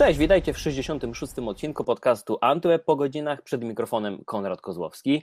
[0.00, 1.38] Cześć, witajcie w 66.
[1.38, 3.42] odcinku podcastu Antyweb po godzinach.
[3.42, 5.22] Przed mikrofonem Konrad Kozłowski.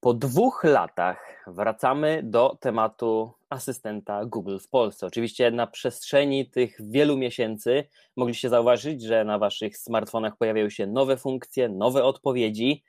[0.00, 5.06] Po dwóch latach wracamy do tematu asystenta Google w Polsce.
[5.06, 7.84] Oczywiście na przestrzeni tych wielu miesięcy
[8.16, 12.84] mogliście zauważyć, że na waszych smartfonach pojawiają się nowe funkcje, nowe odpowiedzi.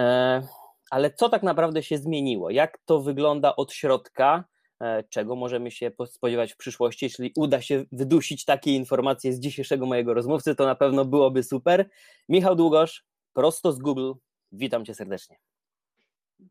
[0.00, 0.42] E,
[0.90, 2.50] ale co tak naprawdę się zmieniło?
[2.50, 4.44] Jak to wygląda od środka?
[4.80, 7.04] E, czego możemy się spodziewać w przyszłości.
[7.04, 11.88] Jeśli uda się wydusić takie informacje z dzisiejszego mojego rozmówcy, to na pewno byłoby super.
[12.28, 14.12] Michał Długosz, prosto z Google.
[14.52, 15.36] Witam cię serdecznie.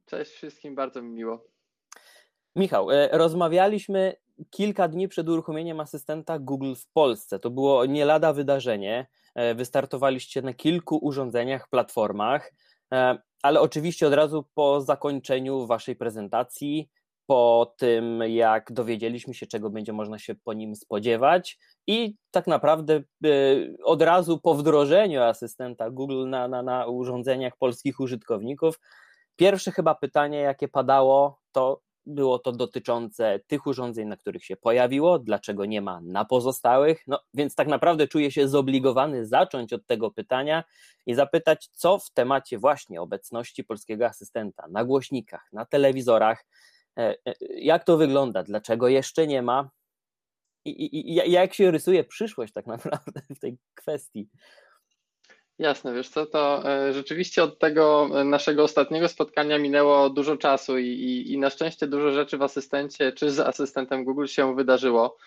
[0.05, 1.45] Cześć wszystkim, bardzo mi miło.
[2.55, 4.15] Michał, e, rozmawialiśmy
[4.49, 7.39] kilka dni przed uruchomieniem asystenta Google w Polsce.
[7.39, 9.07] To było nie lada wydarzenie.
[9.35, 12.53] E, wystartowaliście na kilku urządzeniach, platformach,
[13.41, 16.89] ale oczywiście od razu po zakończeniu waszej prezentacji
[17.29, 23.03] po tym, jak dowiedzieliśmy się, czego będzie można się po nim spodziewać, i tak naprawdę
[23.25, 28.79] y, od razu po wdrożeniu asystenta Google na, na, na urządzeniach polskich użytkowników,
[29.35, 35.19] pierwsze chyba pytanie, jakie padało, to było to dotyczące tych urządzeń, na których się pojawiło,
[35.19, 37.03] dlaczego nie ma na pozostałych.
[37.07, 40.63] No więc tak naprawdę czuję się zobligowany zacząć od tego pytania
[41.05, 46.45] i zapytać, co w temacie właśnie obecności polskiego asystenta na głośnikach, na telewizorach
[47.57, 49.69] jak to wygląda, dlaczego jeszcze nie ma
[50.65, 54.29] i, i, jak się rysuje przyszłość tak naprawdę w tej kwestii.
[55.59, 60.87] Jasne, wiesz co, to e, rzeczywiście od tego naszego ostatniego spotkania minęło dużo czasu i,
[60.87, 65.17] i, i, na szczęście dużo rzeczy w asystencie czy z asystentem Google się wydarzyło,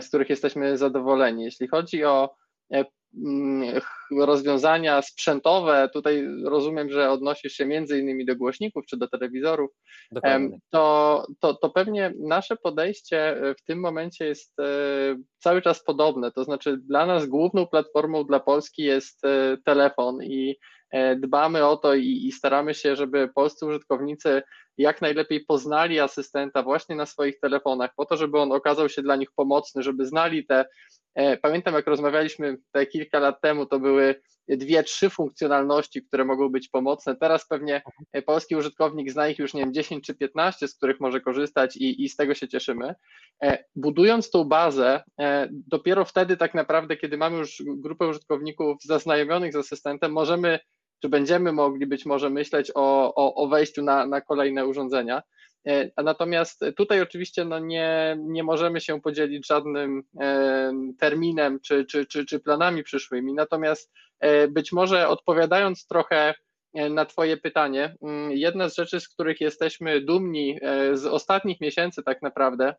[0.00, 1.44] z których jesteśmy zadowoleni.
[1.44, 2.34] Jeśli chodzi o
[4.18, 9.70] rozwiązania sprzętowe, tutaj rozumiem, że odnosisz się między innymi do głośników czy do telewizorów,
[10.70, 14.64] to, to, to pewnie nasze podejście w tym momencie jest e,
[15.38, 16.32] cały czas podobne.
[16.32, 20.56] To znaczy, dla nas główną platformą dla Polski jest e, telefon i
[20.90, 24.42] e, dbamy o to i, i staramy się, żeby polscy użytkownicy
[24.78, 29.16] jak najlepiej poznali asystenta właśnie na swoich telefonach, po to, żeby on okazał się dla
[29.16, 30.97] nich pomocny, żeby znali te E,
[31.42, 34.14] pamiętam, jak rozmawialiśmy te kilka lat temu, to były
[34.48, 37.16] dwie, trzy funkcjonalności, które mogą być pomocne.
[37.16, 37.82] Teraz pewnie
[38.26, 42.04] polski użytkownik zna ich już, nie wiem, 10 czy 15, z których może korzystać i,
[42.04, 42.94] i z tego się cieszymy.
[43.42, 49.52] E, budując tą bazę, e, dopiero wtedy tak naprawdę, kiedy mamy już grupę użytkowników zaznajomionych
[49.52, 50.58] z asystentem, możemy,
[51.02, 55.22] czy będziemy mogli być może myśleć o, o, o wejściu na, na kolejne urządzenia.
[55.68, 62.06] E, natomiast tutaj oczywiście no nie, nie możemy się podzielić żadnym e, terminem czy, czy,
[62.06, 63.34] czy, czy planami przyszłymi.
[63.34, 66.34] Natomiast e, być może odpowiadając trochę
[66.90, 70.58] na Twoje pytanie, mm, jedna z rzeczy, z których jesteśmy dumni
[70.92, 72.74] z ostatnich miesięcy, tak naprawdę,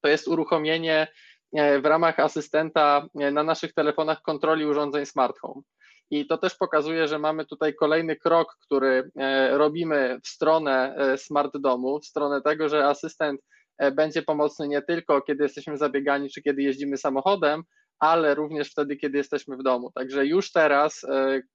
[0.00, 1.06] to jest uruchomienie
[1.52, 5.62] w ramach asystenta na naszych telefonach kontroli urządzeń smart home.
[6.10, 11.18] I to też pokazuje, że mamy tutaj kolejny krok, który e, robimy w stronę e,
[11.18, 13.40] smart domu, w stronę tego, że asystent
[13.78, 17.62] e, będzie pomocny nie tylko kiedy jesteśmy zabiegani, czy kiedy jeździmy samochodem,
[17.98, 19.90] ale również wtedy, kiedy jesteśmy w domu.
[19.94, 21.06] Także już teraz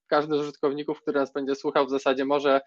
[0.07, 2.61] każdy z użytkowników, który nas będzie słuchał, w zasadzie może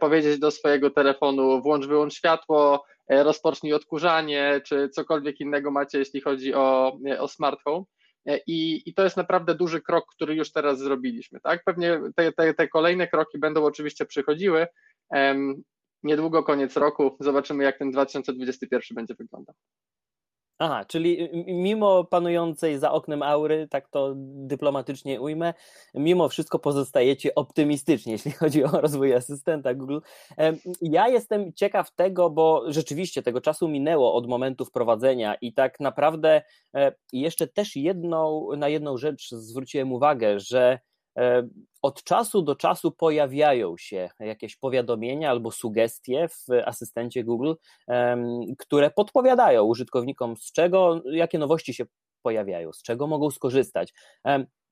[0.00, 6.54] powiedzieć do swojego telefonu: włącz, wyłącz światło, rozpocznij odkurzanie, czy cokolwiek innego macie, jeśli chodzi
[6.54, 7.84] o, o smart home.
[8.26, 11.40] E, I, I to jest naprawdę duży krok, który już teraz zrobiliśmy.
[11.40, 11.64] Tak?
[11.64, 14.66] Pewnie te, te, te kolejne kroki będą oczywiście przychodziły.
[16.02, 19.54] Niedługo koniec roku, zobaczymy, jak ten 2021 będzie wyglądał.
[20.60, 25.54] Aha, czyli mimo panującej za oknem aury, tak to dyplomatycznie ujmę,
[25.94, 29.98] mimo wszystko pozostajecie optymistyczni, jeśli chodzi o rozwój asystenta Google.
[30.82, 36.42] Ja jestem ciekaw tego, bo rzeczywiście tego czasu minęło od momentu wprowadzenia i tak naprawdę
[36.74, 40.78] e, jeszcze też jedną, na jedną rzecz zwróciłem uwagę, że
[41.82, 47.52] od czasu do czasu pojawiają się jakieś powiadomienia albo sugestie w asystencie Google,
[48.58, 51.84] które podpowiadają użytkownikom, z czego, jakie nowości się
[52.22, 53.94] pojawiają, z czego mogą skorzystać.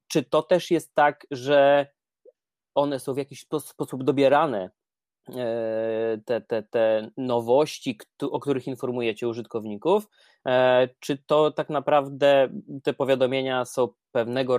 [0.08, 1.86] Czy to też jest tak, że
[2.74, 4.85] one są w jakiś sposób dobierane E,
[6.24, 10.08] te, te, te nowości, o których informujecie użytkowników,
[10.46, 12.48] e, czy to tak naprawdę
[12.82, 14.58] te powiadomienia są pewnego,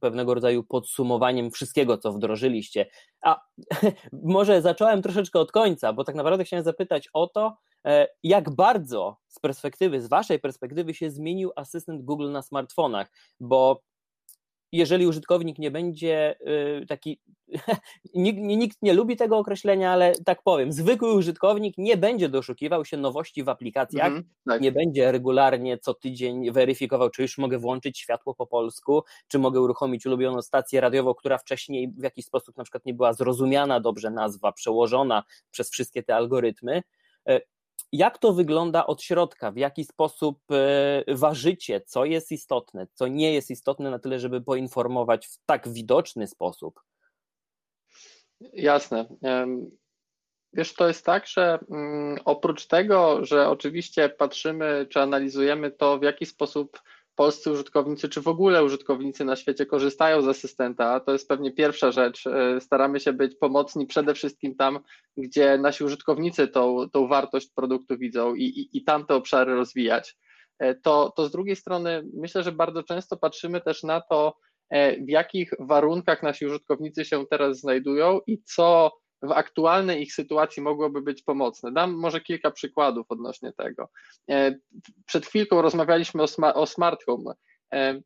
[0.00, 2.86] pewnego rodzaju podsumowaniem wszystkiego, co wdrożyliście?
[3.22, 3.40] A
[4.12, 7.56] może zacząłem troszeczkę od końca, bo tak naprawdę chciałem zapytać o to,
[7.86, 13.10] e, jak bardzo z perspektywy, z waszej perspektywy się zmienił asystent Google na smartfonach,
[13.40, 13.82] bo
[14.72, 16.36] jeżeli użytkownik nie będzie
[16.82, 17.20] y, taki,
[18.14, 22.96] nikt, nikt, nie lubi tego określenia, ale tak powiem, zwykły użytkownik nie będzie doszukiwał się
[22.96, 24.60] nowości w aplikacjach, mm, tak.
[24.60, 29.60] nie będzie regularnie co tydzień weryfikował, czy już mogę włączyć światło po polsku, czy mogę
[29.60, 34.10] uruchomić ulubioną stację radiową, która wcześniej w jakiś sposób na przykład nie była zrozumiana dobrze
[34.10, 36.82] nazwa, przełożona przez wszystkie te algorytmy.
[37.92, 39.52] Jak to wygląda od środka?
[39.52, 44.40] W jaki sposób e, ważycie, co jest istotne, co nie jest istotne na tyle, żeby
[44.40, 46.80] poinformować w tak widoczny sposób?
[48.40, 49.06] Jasne.
[50.52, 56.02] Wiesz, to jest tak, że mm, oprócz tego, że oczywiście patrzymy czy analizujemy to, w
[56.02, 56.82] jaki sposób
[57.18, 61.92] polscy użytkownicy, czy w ogóle użytkownicy na świecie korzystają z asystenta, to jest pewnie pierwsza
[61.92, 62.26] rzecz.
[62.26, 64.78] E, staramy się być pomocni przede wszystkim tam,
[65.16, 70.16] gdzie nasi użytkownicy tą, tą wartość produktu widzą i, i, i tam te obszary rozwijać.
[70.58, 74.36] E, to, to z drugiej strony myślę, że bardzo często patrzymy też na to,
[74.70, 78.92] e, w jakich warunkach nasi użytkownicy się teraz znajdują i co
[79.22, 81.72] w aktualnej ich sytuacji mogłoby być pomocne.
[81.72, 83.88] Dam może kilka przykładów odnośnie tego.
[84.30, 84.54] E,
[85.06, 87.34] przed chwilką rozmawialiśmy o, sma o smart home.
[87.74, 88.00] E,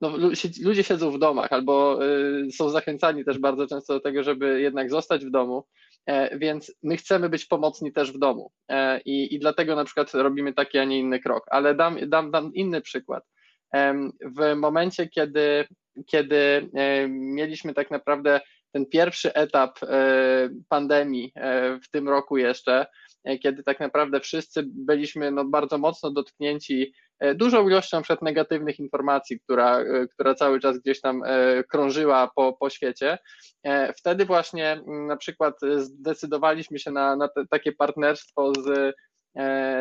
[0.00, 0.16] no,
[0.62, 4.90] ludzie siedzą w domach albo e, są zachęcani też bardzo często do tego, żeby jednak
[4.90, 5.64] zostać w domu,
[6.36, 8.52] więc my chcemy być pomocni też w domu
[9.04, 11.44] i, i dlatego na przykład robimy taki, a nie inny krok.
[11.50, 13.24] Ale dam, dam, dam inny przykład.
[14.36, 15.64] W momencie, kiedy,
[16.06, 16.70] kiedy
[17.08, 18.40] mieliśmy tak naprawdę
[18.72, 22.86] ten pierwszy etap e, pandemii e, w tym roku jeszcze,
[23.24, 26.94] e, kiedy tak naprawdę wszyscy byliśmy no, bardzo mocno dotknięci
[27.34, 29.78] dużą ilością przed negatywnych informacji, która,
[30.14, 31.22] która cały czas gdzieś tam
[31.70, 33.18] krążyła po, po świecie.
[33.96, 38.94] Wtedy właśnie na przykład zdecydowaliśmy się na, na te, takie partnerstwo z,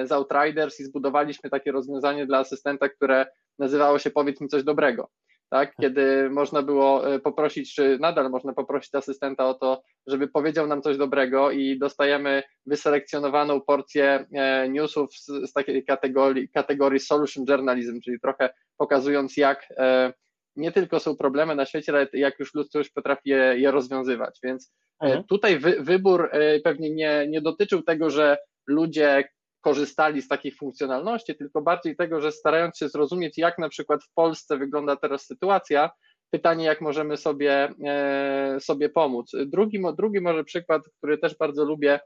[0.07, 3.25] z Outriders i zbudowaliśmy takie rozwiązanie dla asystenta, które
[3.59, 5.09] nazywało się Powiedz mi coś dobrego
[5.51, 5.75] tak?
[5.81, 10.81] kiedy można było e, poprosić, czy nadal można poprosić asystenta o to, żeby powiedział nam
[10.81, 18.01] coś dobrego i dostajemy wyselekcjonowaną porcję e, newsów z, z takiej kategorii, kategorii solution journalism,
[18.01, 20.13] czyli trochę pokazując, jak e,
[20.55, 24.39] nie tylko są problemy na świecie, ale jak już ludzkość potrafi je, je rozwiązywać.
[24.43, 25.23] Więc mhm.
[25.23, 26.31] tutaj wy, wybór
[26.63, 28.37] pewnie nie, nie dotyczył tego, że
[28.67, 29.23] ludzie
[29.61, 34.13] korzystali z takich funkcjonalności, tylko bardziej tego, że starając się zrozumieć, jak na przykład w
[34.13, 35.89] Polsce wygląda teraz sytuacja,
[36.29, 39.31] pytanie, jak możemy sobie, e, sobie pomóc.
[39.45, 41.99] Drugi, drugi może przykład, który też bardzo lubię.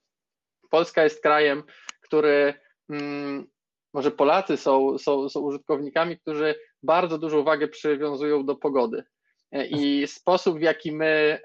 [0.70, 1.64] Polska jest krajem,
[2.02, 2.54] który
[2.90, 3.48] mm,
[3.94, 9.04] może Polacy są, są, są użytkownikami, którzy bardzo dużą uwagę przywiązują do pogody.
[9.52, 11.40] E, I sposób, w jaki my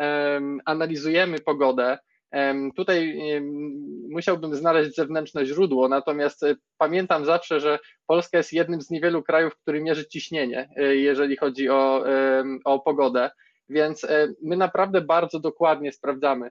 [0.65, 1.99] analizujemy pogodę,
[2.77, 3.21] Tutaj
[4.11, 9.57] musiałbym znaleźć zewnętrzne źródło, natomiast e, pamiętam zawsze, że Polska jest jednym z niewielu krajów,
[9.57, 12.05] który mierzy ciśnienie, e, jeżeli chodzi o,
[12.65, 13.31] o pogodę,
[13.69, 16.51] więc e, my naprawdę bardzo dokładnie sprawdzamy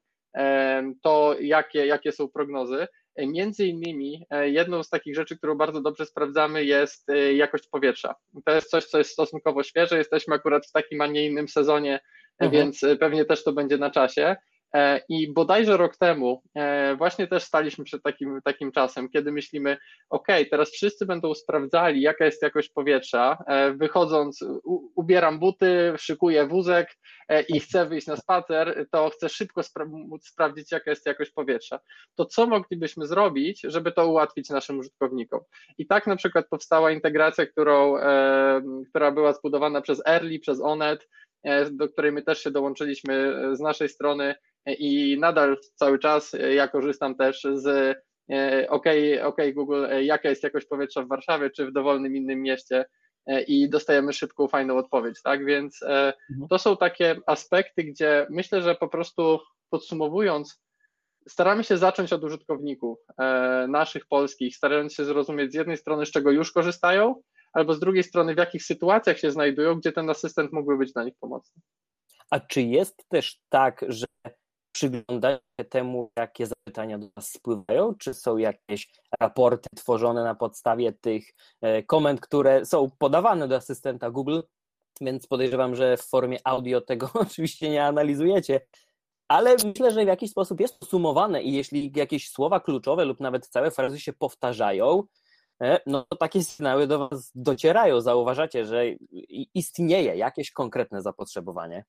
[1.02, 2.88] to, jakie, jakie są prognozy.
[3.18, 8.16] Między innymi jedną z takich rzeczy, którą bardzo dobrze sprawdzamy, jest jakość powietrza.
[8.46, 9.98] To jest coś, co jest stosunkowo świeże.
[9.98, 12.00] Jesteśmy akurat w takim, a nie innym sezonie,
[12.40, 12.52] mhm.
[12.52, 14.36] więc pewnie też to będzie na czasie.
[14.74, 19.78] E, I bodajże rok temu e, właśnie też staliśmy przed takim, takim czasem, kiedy myślimy,
[20.10, 23.38] OK, teraz wszyscy będą sprawdzali, jaka jest jakość powietrza.
[23.48, 24.40] E, wychodząc,
[24.96, 26.96] ubieram buty, szykuję wózek
[27.50, 31.80] i chcę wyjść na spacer, to chcę szybko spra móc sprawdzić, jaka jest jakość powietrza.
[32.16, 35.40] To co moglibyśmy zrobić, żeby to ułatwić naszym użytkownikom?
[35.78, 37.96] I tak na przykład powstała integracja, którą,
[38.90, 41.08] która była zbudowana przez Early, przez Onet,
[41.72, 44.36] do której my też się dołączyliśmy z naszej strony
[44.66, 47.98] i nadal cały czas ja korzystam też z
[48.32, 48.86] e, OK,
[49.24, 52.86] OK Google, e, jaka jest jakość powietrza w Warszawie czy w dowolnym innym mieście
[53.26, 55.46] e, i dostajemy szybką, fajną odpowiedź, tak?
[55.46, 56.48] Więc mhm.
[56.50, 59.40] to są takie aspekty, gdzie myślę, że po prostu
[59.70, 60.62] podsumowując,
[61.28, 63.00] staramy się zacząć od użytkowników
[63.68, 67.22] naszych polskich, starając się zrozumieć z jednej strony, z czego już korzystają,
[67.54, 71.04] albo z drugiej strony, w jakich sytuacjach się znajdują, gdzie ten asystent mógłby być dla
[71.04, 71.62] nich pomocny.
[72.30, 74.06] A czy jest też tak, że
[74.80, 77.96] przyglądacie temu, jakie zapytania do nas spływają?
[77.96, 84.12] Czy są jakieś raporty tworzone na podstawie tych e, komend, które są podawane do asystenta
[84.12, 84.40] Google?
[85.02, 88.62] Więc podejrzewam, że w formie audio tego oczywiście nie analizujecie,
[89.28, 93.48] ale myślę, że w jakiś sposób jest sumowane i jeśli jakieś słowa kluczowe lub nawet
[93.48, 95.04] całe frazy się powtarzają,
[95.62, 98.02] e, no to takie sygnały do Was docierają.
[98.02, 98.86] Zauważacie, że
[99.54, 101.86] istnieje jakieś konkretne zapotrzebowanie.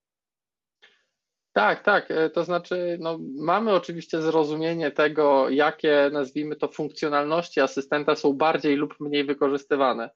[1.53, 2.11] Tak, tak.
[2.11, 8.75] E, to znaczy, no, mamy oczywiście zrozumienie tego, jakie nazwijmy to funkcjonalności asystenta są bardziej
[8.75, 10.09] lub mniej wykorzystywane.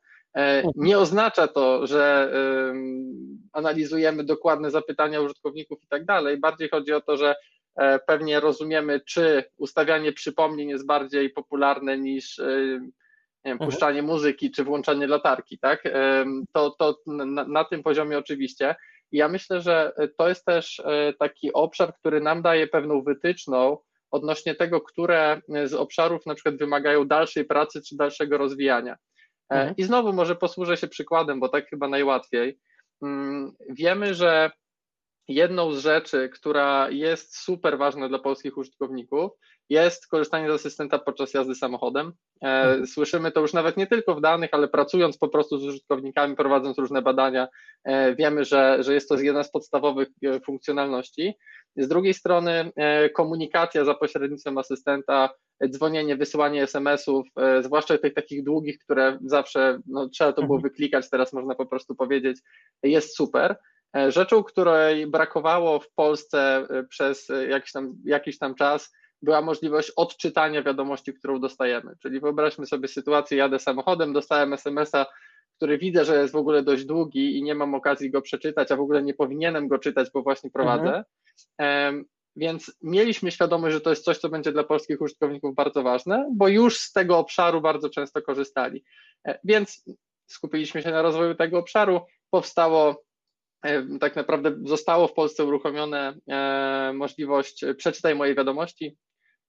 [0.75, 2.33] Nie oznacza to, że
[3.53, 6.37] analizujemy dokładne zapytania użytkowników i tak dalej.
[6.37, 7.35] Bardziej chodzi o to, że
[8.07, 12.45] pewnie rozumiemy, czy ustawianie przypomnień jest bardziej popularne niż nie
[13.45, 13.69] wiem, mhm.
[13.69, 15.83] puszczanie muzyki czy włączanie latarki, tak?
[16.53, 18.75] To, to na, na tym poziomie oczywiście.
[19.11, 23.77] Ja myślę, że to jest też e, taki obszar, który nam daje pewną wytyczną
[24.11, 28.93] odnośnie tego, które z obszarów na przykład wymagają dalszej pracy czy dalszego rozwijania.
[28.93, 29.75] E, mhm.
[29.77, 32.59] I znowu może posłużę się przykładem, bo tak chyba najłatwiej.
[33.03, 34.51] Mm, wiemy, że
[35.27, 39.31] jedną z rzeczy, która jest super ważna dla polskich użytkowników,
[39.69, 42.13] jest korzystanie z asystenta podczas jazdy samochodem.
[42.43, 42.87] E, mhm.
[42.87, 46.77] Słyszymy to już nawet nie tylko w danych, ale pracując po prostu z użytkownikami, prowadząc
[46.77, 47.47] różne badania,
[47.83, 51.33] e, wiemy, że, że jest to jedna z podstawowych e, funkcjonalności.
[51.77, 52.71] Z drugiej strony
[53.13, 55.29] komunikacja za pośrednictwem asystenta,
[55.69, 57.27] dzwonienie, wysyłanie SMS-ów,
[57.61, 60.71] zwłaszcza tych takich długich, które zawsze no, trzeba to było mhm.
[60.71, 62.37] wyklikać, teraz można po prostu powiedzieć,
[62.83, 63.55] jest super.
[64.07, 71.13] Rzeczą, której brakowało w Polsce przez jakiś tam, jakiś tam czas, była możliwość odczytania wiadomości,
[71.13, 71.95] którą dostajemy.
[72.01, 75.05] Czyli wyobraźmy sobie sytuację, jadę samochodem, dostałem SMS-a,
[75.57, 78.75] który widzę, że jest w ogóle dość długi i nie mam okazji go przeczytać, a
[78.75, 81.03] w ogóle nie powinienem go czytać, bo właśnie prowadzę.
[81.57, 82.05] Mhm.
[82.35, 86.47] Więc mieliśmy świadomość, że to jest coś, co będzie dla polskich użytkowników bardzo ważne, bo
[86.47, 88.83] już z tego obszaru bardzo często korzystali.
[89.27, 89.85] E, więc
[90.27, 92.01] skupiliśmy się na rozwoju tego obszaru.
[92.29, 92.95] Powstało e,
[93.99, 98.97] tak naprawdę zostało w Polsce uruchomione e, możliwość przeczytaj moje wiadomości,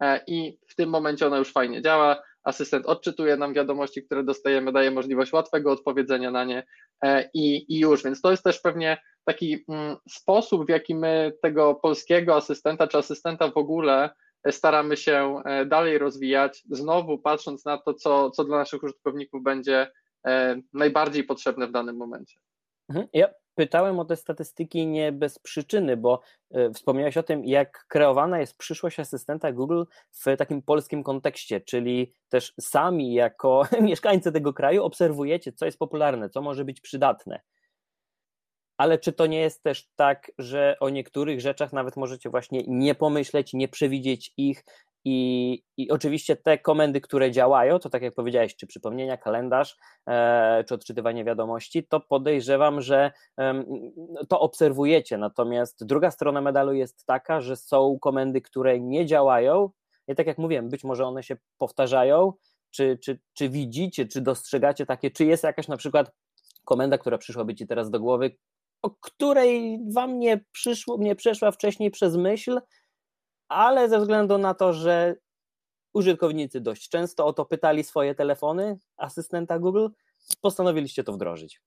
[0.00, 2.22] E, i w tym momencie ona już fajnie działa.
[2.44, 6.66] Asystent odczytuje nam wiadomości, które dostajemy, daje możliwość łatwego odpowiedzenia na nie
[7.02, 8.02] e, i, i już.
[8.02, 12.98] Więc to jest też pewnie taki mm, sposób, w jaki my tego polskiego asystenta czy
[12.98, 14.10] asystenta w ogóle
[14.50, 19.90] staramy się e, dalej rozwijać, znowu patrząc na to, co, co dla naszych użytkowników będzie
[20.72, 22.38] najbardziej potrzebne w danym momencie.
[22.88, 23.08] Mhm.
[23.12, 26.20] Ja pytałem o te statystyki nie bez przyczyny, bo
[26.50, 32.12] e, wspomniałeś o tym, jak kreowana jest przyszłość asystenta Google w takim polskim kontekście, czyli
[32.28, 37.40] też sami jako mieszkańcy tego kraju obserwujecie, co jest popularne, co może być przydatne.
[38.76, 42.94] Ale czy to nie jest też tak, że o niektórych rzeczach nawet możecie właśnie nie
[42.94, 44.64] pomyśleć, nie przewidzieć ich
[45.08, 49.76] i, I oczywiście te komendy, które działają, to tak jak powiedziałeś, czy przypomnienia, kalendarz,
[50.08, 53.64] e, czy odczytywanie wiadomości, to podejrzewam, że e,
[54.28, 55.18] to obserwujecie.
[55.18, 59.70] Natomiast druga strona medalu jest taka, że są komendy, które nie działają.
[60.08, 62.32] I tak jak mówiłem, być może one się powtarzają.
[62.70, 66.12] Czy, czy, czy widzicie, czy dostrzegacie takie, czy jest jakaś na przykład
[66.64, 68.36] komenda, która przyszłaby ci teraz do głowy,
[68.82, 72.60] o której wam nie przyszło, nie przeszła wcześniej przez myśl,
[73.48, 75.16] ale ze względu na to, że
[75.94, 79.86] użytkownicy dość często o to pytali swoje telefony asystenta Google,
[80.40, 81.60] postanowiliście to wdrożyć.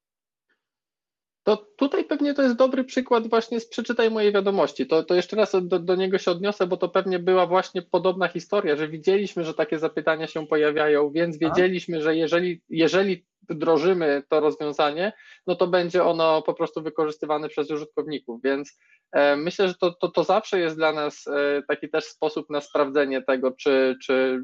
[1.43, 4.88] To tutaj pewnie to jest dobry przykład właśnie z przeczytaj mojej wiadomości.
[4.88, 8.27] To, to jeszcze raz do, do niego się odniosę, bo to pewnie była właśnie podobna
[8.27, 14.39] historia, że widzieliśmy, że takie zapytania się pojawiają, więc wiedzieliśmy, że jeżeli, jeżeli wdrożymy to
[14.39, 15.13] rozwiązanie,
[15.48, 18.79] no to będzie ono po prostu wykorzystywane przez użytkowników, więc
[19.12, 22.62] e, myślę, że to, to, to zawsze jest dla nas e, taki też sposób na
[22.62, 24.44] sprawdzenie tego, czy, czy,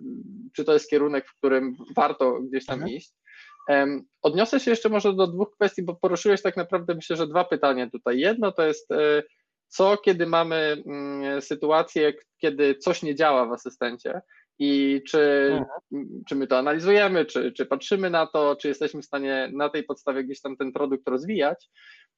[0.56, 2.98] czy to jest kierunek, w którym warto gdzieś tam mhm.
[2.98, 3.12] iść.
[4.22, 7.90] Odniosę się jeszcze może do dwóch kwestii, bo poruszyłeś tak naprawdę myślę, że dwa pytania
[7.90, 8.20] tutaj.
[8.20, 9.24] Jedno to jest e,
[9.68, 14.22] co, kiedy mamy mm, sytuację, kiedy coś nie działa w asystencie
[14.60, 15.50] i czy,
[15.92, 16.24] mhm.
[16.28, 19.84] czy my to analizujemy, czy, czy patrzymy na to, czy jesteśmy w stanie na tej
[19.84, 21.70] podstawie gdzieś tam ten produkt rozwijać,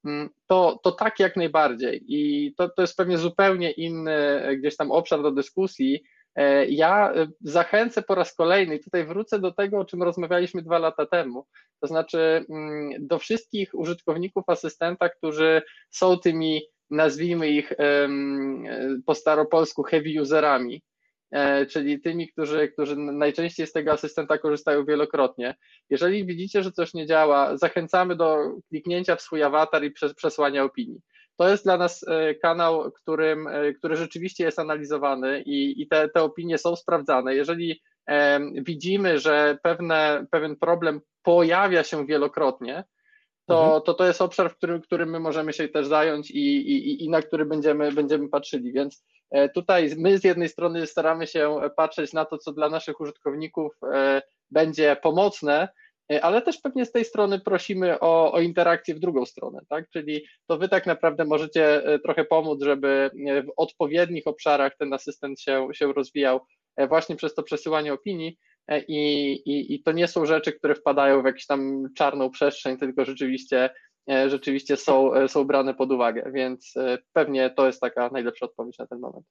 [0.06, 2.04] mm, to, to tak jak najbardziej.
[2.08, 6.04] I to, to jest pewnie zupełnie inny e, gdzieś tam obszar do dyskusji.
[6.36, 10.62] E, ja e, zachęcę po raz kolejny, i tutaj wrócę do tego, o czym rozmawialiśmy
[10.62, 11.46] dwa lata temu,
[11.82, 17.74] to znaczy mm, do wszystkich użytkowników asystenta, którzy są tymi, nazwijmy ich
[19.06, 20.82] po staropolsku heavy userami,
[21.70, 25.56] czyli tymi, którzy, którzy najczęściej z tego asystenta korzystają wielokrotnie.
[25.90, 28.38] Jeżeli widzicie, że coś nie działa, zachęcamy do
[28.70, 31.02] kliknięcia w swój awatar i przesłania opinii.
[31.38, 36.10] To jest dla nas e, kanał, którym, e, który rzeczywiście jest analizowany i, i te,
[36.10, 37.36] te opinie są sprawdzane.
[37.36, 37.82] Jeżeli
[38.56, 42.84] widzimy, że pewne, pewien problem pojawia się wielokrotnie,
[43.48, 43.82] to, mhm.
[43.82, 47.10] to to jest obszar, w którym, którym my możemy się też zająć i, i, i
[47.10, 48.74] na który będziemy, będziemy patrzyli.
[48.74, 53.02] Więc E, tutaj my z jednej strony staramy się patrzeć na to, co dla naszych
[53.02, 55.70] użytkowników e, będzie pomocne,
[56.12, 59.90] e, ale też pewnie z tej strony prosimy o, o interakcję w drugą stronę, tak?
[59.90, 63.12] Czyli to wy tak naprawdę możecie trochę pomóc, żeby
[63.46, 66.40] w odpowiednich obszarach ten asystent się, się rozwijał
[66.90, 68.38] właśnie przez to przesyłanie opinii,
[68.88, 73.06] i, i, i to nie są rzeczy, które wpadają w jakąś tam czarną przestrzeń, tylko
[73.06, 73.70] rzeczywiście
[74.28, 76.74] rzeczywiście są, są brane pod uwagę, więc
[77.14, 79.26] pewnie to jest taka najlepsza odpowiedź na ten moment.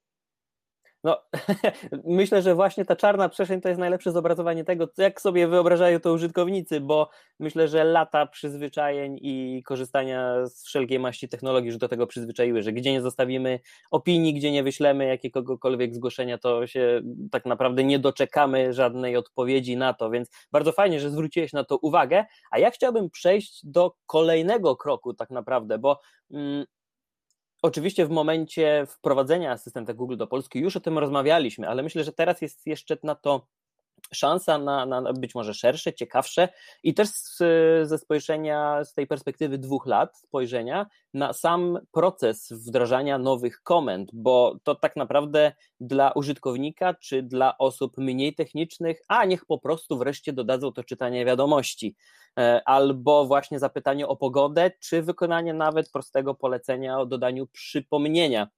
[1.07, 1.23] No,
[2.05, 6.13] myślę, że właśnie ta czarna przestrzeń to jest najlepsze zobrazowanie tego, jak sobie wyobrażają to
[6.13, 12.07] użytkownicy, bo myślę, że lata przyzwyczajeń i korzystania z wszelkiej maści technologii już do tego
[12.07, 13.61] przyzwyczaiły, że gdzie nie zostawimy
[13.91, 19.95] opinii, gdzie nie wyślemy jakiegokolwiek zgłoszenia, to się tak naprawdę nie doczekamy żadnej odpowiedzi na
[19.95, 24.77] to, więc bardzo fajnie, że zwróciłeś na to uwagę, a ja chciałbym przejść do kolejnego
[24.77, 26.65] kroku tak naprawdę, bo mm,
[27.66, 32.12] Oczywiście w momencie wprowadzenia asystenta Google do Polski już o tym rozmawialiśmy, ale myślę, że
[32.12, 33.46] teraz jest jeszcze na to
[34.15, 36.49] szansa na, na być może szersze, ciekawsze.
[36.83, 37.38] I też z,
[37.88, 44.57] ze spojrzenia, z tej perspektywy dwóch lat spojrzenia na sam proces wdrażania nowych komend, bo
[44.62, 50.33] to tak naprawdę dla użytkownika czy dla osób mniej technicznych, a niech po prostu wreszcie
[50.33, 51.97] dodadzą to czytanie wiadomości,
[52.38, 58.49] e, albo właśnie zapytanie o pogodę, czy wykonanie nawet prostego polecenia o dodaniu przypomnienia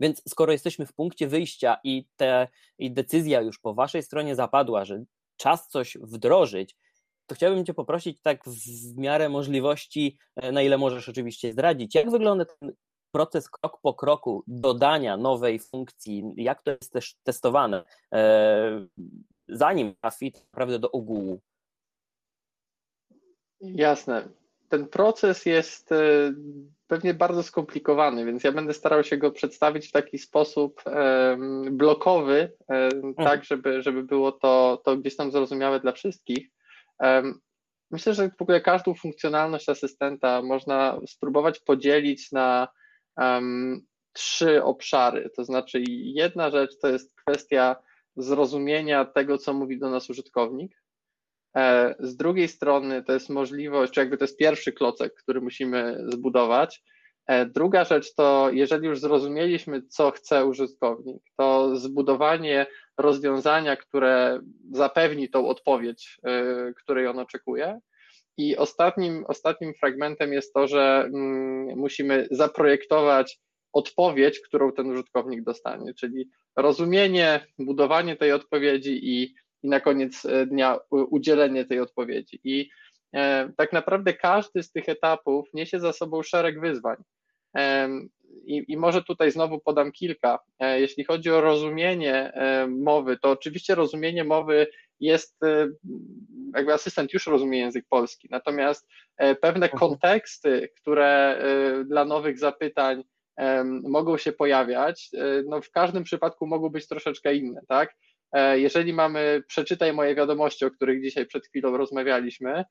[0.00, 2.48] więc skoro jesteśmy w punkcie wyjścia i, te,
[2.78, 5.04] i decyzja już po waszej stronie zapadła, że
[5.36, 6.76] czas coś wdrożyć,
[7.26, 12.10] to chciałbym Cię poprosić tak w miarę możliwości, e, na ile możesz oczywiście zdradzić, jak
[12.10, 12.72] wygląda ten
[13.10, 17.84] proces krok po kroku dodania nowej funkcji, jak to jest też testowane,
[18.14, 18.86] e,
[19.48, 21.40] zanim trafi naprawdę do ogółu.
[23.60, 24.28] Jasne.
[24.68, 26.32] Ten proces jest e,
[26.86, 30.82] pewnie bardzo skomplikowany, więc ja będę starał się go przedstawić w taki sposób
[31.70, 33.14] blokowy, mhm.
[33.14, 36.50] tak, żeby, żeby było to, to gdzieś tam zrozumiałe dla wszystkich.
[37.90, 42.68] Myślę, że w ogóle każdą funkcjonalność asystenta można spróbować podzielić na
[43.16, 45.30] um, trzy obszary.
[45.36, 47.76] To znaczy, jedna rzecz to jest kwestia
[48.16, 50.82] zrozumienia tego, co mówi do nas użytkownik.
[51.56, 56.82] E, z drugiej strony to jest możliwość, jakby to jest pierwszy klocek, który musimy zbudować.
[57.26, 62.66] E, druga rzecz to, jeżeli już zrozumieliśmy, co chce użytkownik, to zbudowanie
[62.98, 64.40] rozwiązania, które
[64.72, 67.80] zapewni tą odpowiedź, e, której on oczekuje.
[68.38, 73.40] I ostatnim, ostatnim fragmentem jest to, że mm, musimy zaprojektować
[73.72, 79.34] odpowiedź, którą ten użytkownik dostanie, czyli rozumienie, budowanie tej odpowiedzi i
[79.66, 82.40] i na koniec e, dnia udzielenie tej odpowiedzi.
[82.44, 82.70] I
[83.14, 86.96] e, tak naprawdę każdy z tych etapów niesie za sobą szereg wyzwań.
[88.46, 90.38] I, I, może tutaj znowu podam kilka.
[90.58, 92.32] E, jeśli chodzi o rozumienie
[92.68, 94.66] mowy, to oczywiście rozumienie mowy
[95.00, 95.36] jest,
[96.54, 99.78] jakby asystent już rozumie język polski, natomiast pewne mhm.
[99.78, 101.42] konteksty, które
[101.84, 103.04] dla nowych zapytań
[103.82, 105.10] mogą się pojawiać,
[105.46, 107.94] no w każdym przypadku mogą być troszeczkę inne, tak?
[108.32, 112.64] E, jeżeli mamy przeczytaj moje wiadomości, o których dzisiaj przed chwilą rozmawialiśmy,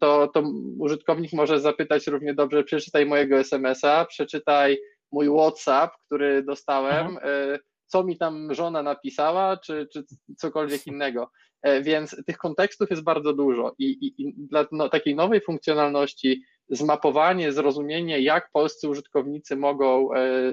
[0.00, 0.42] to, to
[0.78, 4.78] użytkownik może zapytać równie dobrze, przeczytaj mojego SMS-a, przeczytaj
[5.12, 7.26] mój WhatsApp, który dostałem, Aha.
[7.26, 10.04] E, co mi tam żona napisała, czy, czy
[10.38, 11.30] cokolwiek innego.
[11.62, 16.42] E, więc tych kontekstów jest bardzo dużo i, i, i dla no, takiej nowej funkcjonalności
[16.68, 20.08] zmapowanie, zrozumienie, jak polscy użytkownicy mogą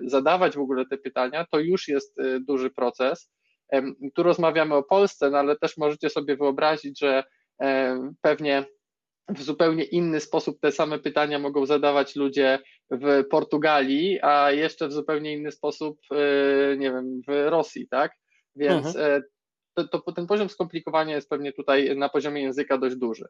[0.06, 3.32] zadawać w ogóle te pytania, to już jest duży proces.
[4.14, 7.24] Tu rozmawiamy o Polsce, no ale też możecie sobie wyobrazić, że
[8.22, 8.66] pewnie
[9.30, 12.60] w zupełnie inny sposób te same pytania mogą zadawać ludzie
[12.92, 18.12] w Portugalii, a jeszcze w zupełnie inny sposób, e, nie wiem, w Rosji, tak?
[18.56, 19.22] Więc mhm.
[19.22, 19.22] E,
[19.74, 23.26] to, to, ten poziom skomplikowania jest pewnie tutaj na poziomie języka dość duży.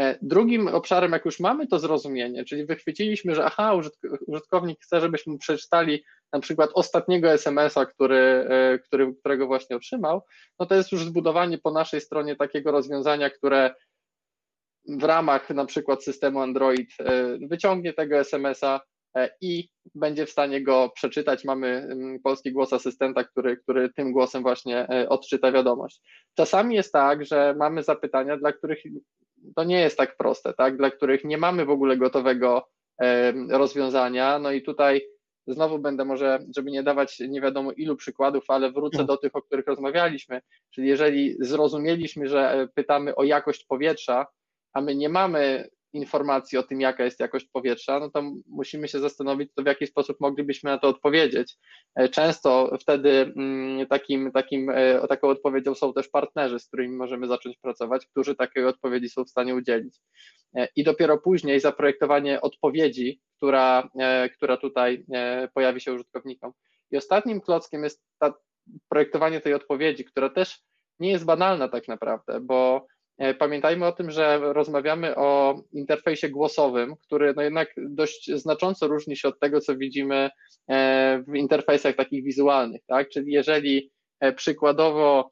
[0.00, 3.80] E, drugim obszarem, jak już mamy to zrozumienie, czyli wychwyciliśmy, że aha,
[4.26, 10.22] użytkownik chce, żebyśmy przeczytali na przykład ostatniego SMS-a, który, e, który, którego właśnie otrzymał,
[10.60, 13.74] no to jest już zbudowanie po naszej stronie takiego rozwiązania, które
[14.88, 18.80] w ramach na przykład systemu Android e, wyciągnie tego SMS-a
[19.40, 21.44] i będzie w stanie go przeczytać.
[21.44, 26.00] Mamy mm, polski głos asystenta, który, który tym głosem właśnie odczyta wiadomość.
[26.34, 28.78] Czasami jest tak, że mamy zapytania, dla których
[29.56, 30.76] to nie jest tak proste, tak?
[30.76, 32.68] Dla których nie mamy w ogóle gotowego
[33.50, 34.38] rozwiązania.
[34.38, 35.02] No i tutaj
[35.46, 39.42] znowu będę może, żeby nie dawać nie wiadomo ilu przykładów, ale wrócę do tych, o
[39.42, 40.40] których rozmawialiśmy.
[40.70, 44.26] Czyli jeżeli zrozumieliśmy, że e, pytamy o jakość powietrza,
[44.72, 49.00] a my nie mamy informacji o tym, jaka jest jakość powietrza, no to musimy się
[49.00, 51.56] zastanowić, to w jaki sposób moglibyśmy na to odpowiedzieć.
[51.94, 57.26] E, często wtedy mm, takim, takim, e, taką odpowiedzią są też partnerzy, z którymi możemy
[57.26, 59.98] zacząć pracować, którzy takiej odpowiedzi są w stanie udzielić.
[60.56, 63.88] E, I dopiero później zaprojektowanie odpowiedzi, która,
[64.36, 65.04] która tutaj
[65.54, 66.52] pojawi się użytkownikom.
[66.90, 68.02] I ostatnim klockiem jest
[68.88, 70.60] projektowanie tej odpowiedzi, która też
[70.98, 72.86] nie jest banalna tak naprawdę, bo
[73.38, 79.28] pamiętajmy o tym, że rozmawiamy o interfejsie głosowym, który no jednak dość znacząco różni się
[79.28, 80.30] od tego, co widzimy
[81.28, 83.08] w interfejsach takich wizualnych, tak?
[83.08, 83.90] Czyli jeżeli
[84.36, 85.30] przykładowo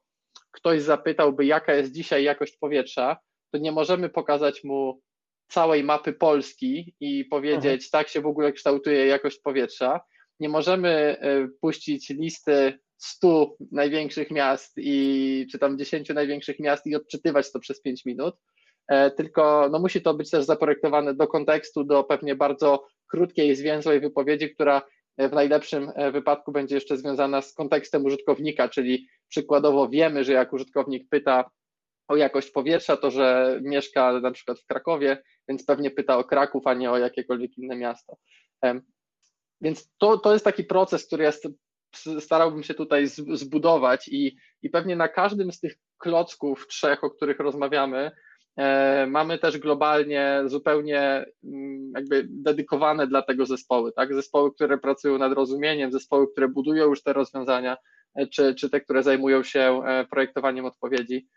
[0.52, 3.16] ktoś zapytałby, jaka jest dzisiaj jakość powietrza,
[3.52, 5.00] to nie możemy pokazać mu
[5.48, 7.90] całej mapy Polski i powiedzieć, mhm.
[7.92, 10.00] tak się w ogóle kształtuje jakość powietrza.
[10.40, 16.96] Nie możemy e, puścić listy 100 największych miast i czy tam 10 największych miast i
[16.96, 18.36] odczytywać to przez 5 minut,
[18.88, 24.00] e, tylko no, musi to być też zaprojektowane do kontekstu, do pewnie bardzo krótkiej, zwięzłej
[24.00, 24.82] wypowiedzi, która
[25.18, 30.52] w najlepszym e, wypadku będzie jeszcze związana z kontekstem użytkownika, czyli przykładowo wiemy, że jak
[30.52, 31.50] użytkownik pyta
[32.08, 36.66] o jakość powietrza, to że mieszka na przykład w Krakowie, więc pewnie pyta o Kraków,
[36.66, 38.16] a nie o jakiekolwiek inne miasto.
[39.60, 41.32] Więc to, to jest taki proces, który ja
[42.20, 47.38] starałbym się tutaj zbudować i, i pewnie na każdym z tych klocków trzech, o których
[47.38, 48.10] rozmawiamy,
[48.56, 54.14] e, mamy też globalnie zupełnie mm, jakby dedykowane dla tego zespoły, tak?
[54.14, 57.76] Zespoły, które pracują nad rozumieniem, zespoły, które budują już te rozwiązania,
[58.14, 61.28] e, czy, czy te, które zajmują się e, projektowaniem odpowiedzi.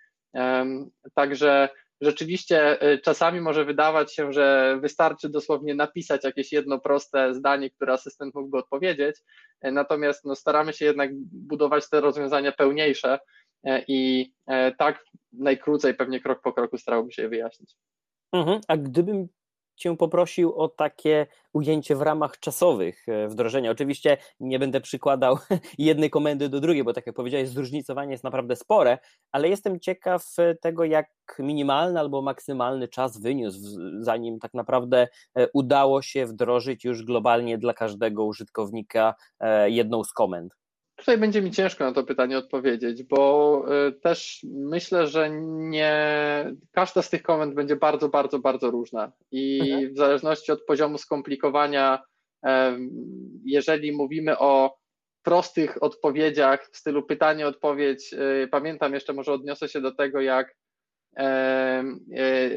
[1.15, 1.70] Także
[2.02, 7.94] rzeczywiście y, czasami może wydawać się, że wystarczy dosłownie napisać jakieś jedno proste zdanie, które
[7.94, 9.16] asystent mógłby odpowiedzieć,
[9.62, 13.20] e, natomiast no, staramy się jednak budować te rozwiązania pełniejsze
[13.64, 14.32] e, i
[14.78, 17.76] tak najkrócej pewnie krok po kroku starałbym się je wyjaśnić.
[18.34, 18.62] Mhm.
[18.68, 19.28] A gdybym
[19.78, 23.72] Cię poprosił o takie ujęcie w ramach czasowych e, wdrożenia.
[23.72, 25.38] Oczywiście nie będę przykładał
[25.78, 28.98] jednej komendy do drugiej, bo tak jak powiedziałeś, zróżnicowanie jest naprawdę spore,
[29.32, 30.26] ale jestem ciekaw
[30.62, 31.08] tego, jak
[31.40, 33.60] minimalny albo maksymalny czas wyniósł,
[34.00, 40.13] zanim tak naprawdę e, udało się wdrożyć już globalnie dla każdego użytkownika e, jedną z
[40.13, 40.67] komend.
[40.98, 45.96] Tutaj będzie mi ciężko na to pytanie odpowiedzieć, bo y, też myślę, że nie
[46.72, 49.94] każda z tych komend będzie bardzo, bardzo, bardzo różna i mhm.
[49.94, 52.04] w zależności od poziomu skomplikowania,
[53.46, 54.78] jeżeli mówimy o
[55.24, 60.67] prostych odpowiedziach w stylu pytanie-odpowiedź, y, pamiętam jeszcze, może odniosę się do tego, jak E,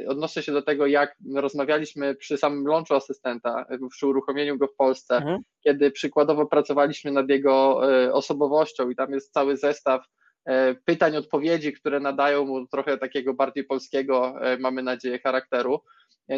[0.08, 5.16] odnoszę się do tego, jak rozmawialiśmy przy samym launchu asystenta, przy uruchomieniu go w Polsce,
[5.16, 5.40] mhm.
[5.64, 10.04] kiedy przykładowo pracowaliśmy nad jego e, osobowością i tam jest cały zestaw
[10.44, 15.80] e, pytań, odpowiedzi, które nadają mu trochę takiego bardziej polskiego, mamy nadzieję, charakteru.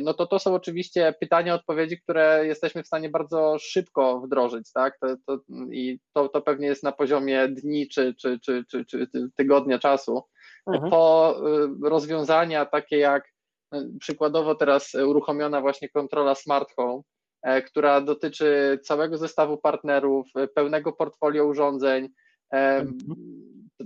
[0.03, 4.98] No to to są oczywiście pytania, odpowiedzi, które jesteśmy w stanie bardzo szybko wdrożyć, tak?
[4.98, 5.38] To, to,
[5.70, 10.22] I to, to pewnie jest na poziomie dni czy, czy, czy, czy, czy tygodnia czasu
[10.66, 10.90] mhm.
[10.90, 11.35] po
[11.85, 13.25] y, rozwiązania takie jak
[13.75, 17.03] y, przykładowo teraz uruchomiona właśnie kontrola Smart Home,
[17.42, 22.09] e, która dotyczy całego zestawu partnerów, e, pełnego portfolio urządzeń.
[22.53, 22.92] E, mhm.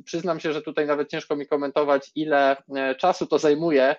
[0.04, 2.56] Przyznam się, że tutaj nawet ciężko mi komentować, ile
[2.98, 3.96] czasu to zajmuje,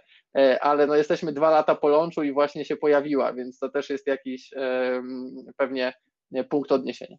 [0.62, 4.08] ale no jesteśmy dwa lata po łączu i właśnie się pojawiła, więc to też jest
[4.08, 4.50] jakiś
[5.58, 5.94] pewnie
[6.50, 7.18] punkt odniesienia.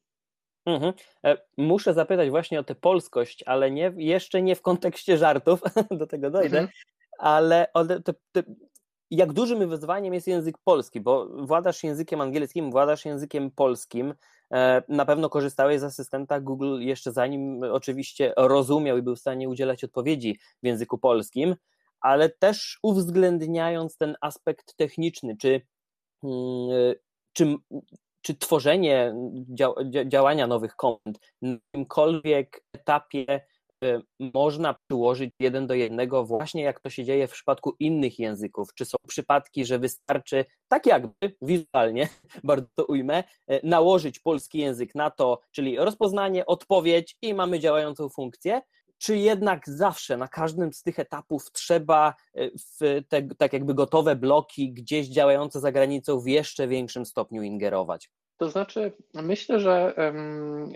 [0.69, 0.93] Mhm.
[1.25, 6.07] E, muszę zapytać właśnie o tę polskość, ale nie, jeszcze nie w kontekście żartów, do
[6.07, 6.69] tego dojdę, mhm.
[7.19, 7.67] ale
[8.05, 8.43] te, te,
[9.11, 14.15] jak dużym wyzwaniem jest język polski, bo władasz językiem angielskim, władasz językiem polskim,
[14.53, 19.49] e, na pewno korzystałeś z asystenta Google jeszcze zanim oczywiście rozumiał i był w stanie
[19.49, 21.57] udzielać odpowiedzi w języku polskim,
[22.01, 25.61] ale też uwzględniając ten aspekt techniczny, czy,
[26.23, 26.95] mm, e,
[27.33, 27.57] czy
[28.23, 29.15] czy tworzenie
[30.07, 33.41] działania nowych komend na jakimkolwiek etapie
[33.85, 34.03] y,
[34.35, 38.75] można przyłożyć jeden do jednego, właśnie jak to się dzieje w przypadku innych języków?
[38.75, 42.09] Czy są przypadki, że wystarczy, tak jakby wizualnie,
[42.45, 48.09] bardzo to ujmę, y, nałożyć polski język na to, czyli rozpoznanie, odpowiedź i mamy działającą
[48.09, 48.61] funkcję?
[48.99, 52.15] Czy jednak zawsze na każdym z tych etapów trzeba
[52.81, 58.11] w te tak jakby gotowe bloki gdzieś działające za granicą w jeszcze większym stopniu ingerować?
[58.37, 59.95] To znaczy, myślę, że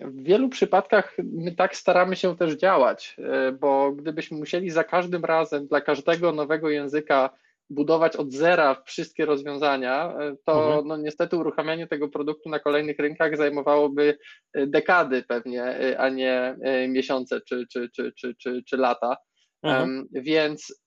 [0.05, 5.25] w wielu przypadkach my tak staramy się też działać, e, bo gdybyśmy musieli za każdym
[5.25, 7.31] razem dla każdego nowego języka
[7.75, 10.87] budować od zera wszystkie rozwiązania, e, to mhm.
[10.87, 14.19] no niestety uruchamianie tego produktu na kolejnych rynkach zajmowałoby
[14.55, 16.57] e, dekady pewnie, a nie
[16.89, 19.17] miesiące czy, czy, czy, czy, czy, czy lata.
[19.63, 20.07] Mhm.
[20.13, 20.83] Więc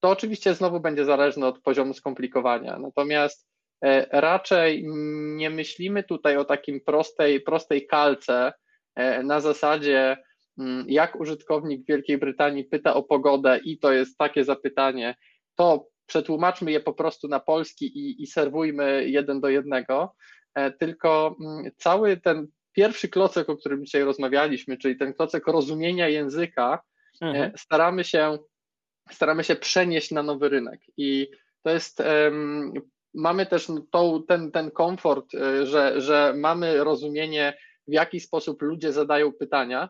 [0.00, 2.78] to oczywiście znowu będzie zależne od poziomu skomplikowania.
[2.78, 3.48] Natomiast
[3.84, 4.84] E, raczej
[5.36, 8.52] nie myślimy tutaj o takim prostej, prostej kalce
[8.96, 10.16] e, na zasadzie,
[10.58, 15.14] mm, jak użytkownik Wielkiej Brytanii pyta o pogodę i to jest takie zapytanie,
[15.58, 20.14] to przetłumaczmy je po prostu na polski i, i serwujmy jeden do jednego,
[20.54, 26.08] e, tylko mm, cały ten pierwszy klocek, o którym dzisiaj rozmawialiśmy, czyli ten klocek rozumienia
[26.08, 26.82] języka,
[27.20, 27.52] mhm.
[27.56, 28.38] staramy się
[29.10, 30.80] staramy się przenieść na nowy rynek.
[30.96, 31.30] I
[31.62, 32.02] to jest
[33.14, 35.26] mamy też tą, ten, ten komfort,
[35.62, 39.88] że, że mamy rozumienie, w jaki sposób ludzie zadają pytania,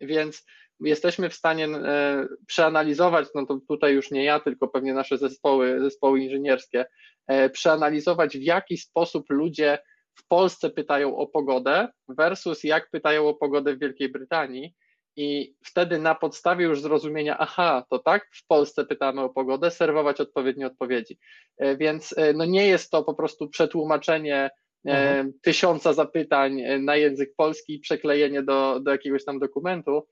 [0.00, 0.46] więc
[0.80, 5.80] jesteśmy w stanie e, przeanalizować, no to tutaj już nie ja, tylko pewnie nasze zespoły,
[5.80, 6.86] zespoły inżynierskie,
[7.26, 9.78] e, przeanalizować w jaki sposób ludzie
[10.14, 14.74] w Polsce pytają o pogodę versus jak pytają o pogodę w Wielkiej Brytanii
[15.16, 20.20] i wtedy na podstawie już zrozumienia, aha, to tak, w Polsce pytamy o pogodę, serwować
[20.20, 21.18] odpowiednie odpowiedzi.
[21.58, 24.50] E, więc no nie jest to po prostu przetłumaczenie
[24.84, 25.32] mhm.
[25.42, 30.06] tysiąca zapytań na język polski i przeklejenie do, do jakiegoś tam dokumentu,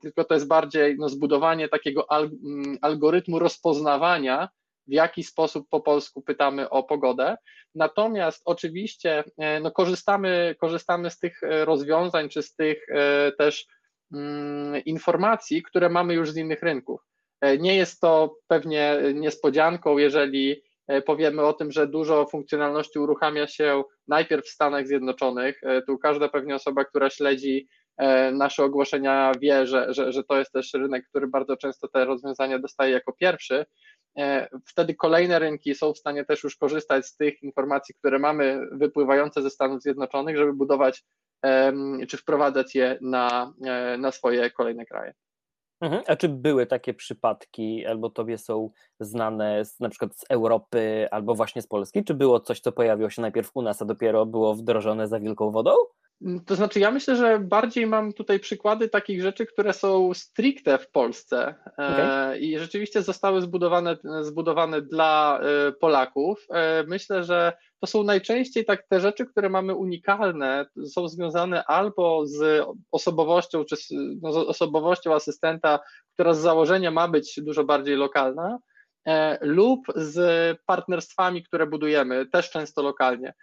[0.00, 4.48] tylko to jest bardziej no, zbudowanie takiego mm, algorytmu rozpoznawania,
[4.86, 7.36] w jaki sposób po polsku pytamy o pogodę.
[7.74, 12.86] Natomiast oczywiście e, no, korzystamy, korzystamy z tych e, rozwiązań, czy z tych
[13.38, 13.66] też
[14.12, 17.00] mm, informacji, które mamy już z innych rynków.
[17.58, 20.62] Nie jest to pewnie niespodzianką, jeżeli
[21.06, 25.60] powiemy o tym, że dużo funkcjonalności uruchamia się najpierw w Stanach Zjednoczonych.
[25.86, 27.83] Tu każda pewnie osoba, która śledzi E,
[28.32, 32.58] nasze ogłoszenia wie, że, że, że to jest też rynek, który bardzo często te rozwiązania
[32.58, 33.66] dostaje jako pierwszy.
[34.18, 38.60] E, wtedy kolejne rynki są w stanie też już korzystać z tych informacji, które mamy
[38.72, 41.04] wypływające ze Stanów Zjednoczonych, żeby budować
[42.08, 45.14] czy wprowadzać je na, e, na swoje kolejne kraje.
[45.80, 46.02] Mhm.
[46.06, 51.34] A czy były takie przypadki, albo tobie są znane z, na przykład z Europy, albo
[51.34, 52.04] właśnie z Polski?
[52.04, 55.50] Czy było coś, co pojawiło się najpierw u nas, a dopiero było wdrożone za wielką
[55.50, 55.70] wodą?
[56.46, 60.90] To znaczy, ja myślę, że bardziej mam tutaj przykłady takich rzeczy, które są stricte w
[60.90, 62.38] Polsce e, okay.
[62.38, 66.46] i rzeczywiście zostały zbudowane, zbudowane dla e, Polaków.
[66.50, 72.26] E, myślę, że to są najczęściej tak te rzeczy, które mamy unikalne, są związane albo
[72.26, 73.88] z osobowością, czy z,
[74.22, 75.78] no, z osobowością asystenta,
[76.14, 78.58] która z założenia ma być dużo bardziej lokalna,
[79.40, 83.34] lub z partnerstwami, które budujemy, też często lokalnie.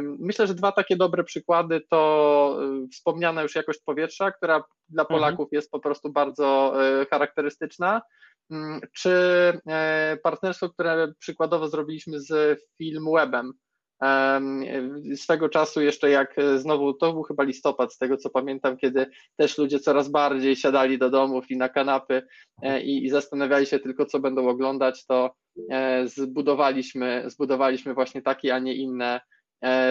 [0.00, 5.20] Myślę, że dwa takie dobre przykłady to y, wspomniana już jakość powietrza, która dla mhm.
[5.20, 8.02] Polaków jest po prostu bardzo y, charakterystyczna,
[8.50, 9.10] mm, czy
[9.68, 13.52] e, partnerstwo, które przykładowo zrobiliśmy z Filmwebem.
[15.16, 19.06] Swego czasu jeszcze jak e, znowu, to był chyba listopad z tego co pamiętam, kiedy
[19.36, 22.22] też ludzie coraz bardziej siadali do domów i na kanapy
[22.62, 25.34] e, i, i zastanawiali się tylko co będą oglądać, to
[26.04, 29.20] zbudowaliśmy, zbudowaliśmy właśnie takie, a nie inne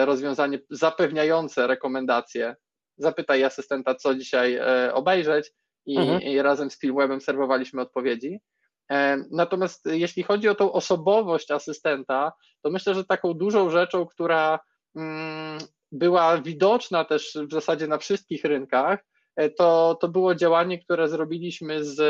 [0.04, 2.56] rozwiązanie zapewniające rekomendacje.
[2.96, 5.52] Zapytaj asystenta, co dzisiaj e, obejrzeć
[5.86, 6.22] i, mhm.
[6.22, 8.40] i razem z Filmwebem serwowaliśmy odpowiedzi.
[8.90, 12.32] E, natomiast jeśli chodzi o tą osobowość asystenta,
[12.62, 14.58] to myślę, że taką dużą rzeczą, która
[14.96, 15.58] mm,
[15.92, 19.04] była widoczna też w zasadzie na wszystkich rynkach,
[19.58, 22.00] to, to było działanie, które zrobiliśmy z,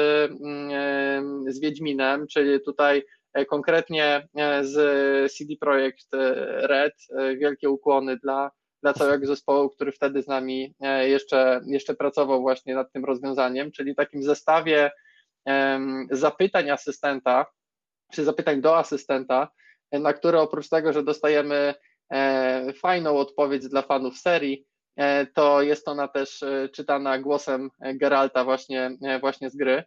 [0.44, 6.35] mm, z Wiedźminem, czyli tutaj E, konkretnie e, z CD Projekt e,
[6.66, 6.94] Red
[7.38, 8.51] wielkie ukłony dla,
[8.83, 13.94] dla całego zespołu, który wtedy z nami jeszcze, jeszcze pracował właśnie nad tym rozwiązaniem, czyli
[13.94, 14.90] takim zestawie
[16.11, 17.47] zapytań asystenta,
[18.12, 19.49] czy zapytań do asystenta,
[19.92, 21.75] na które oprócz tego, że dostajemy
[22.81, 24.66] fajną odpowiedź dla fanów serii,
[25.35, 29.85] to jest ona też czytana głosem Geralta właśnie, właśnie z gry.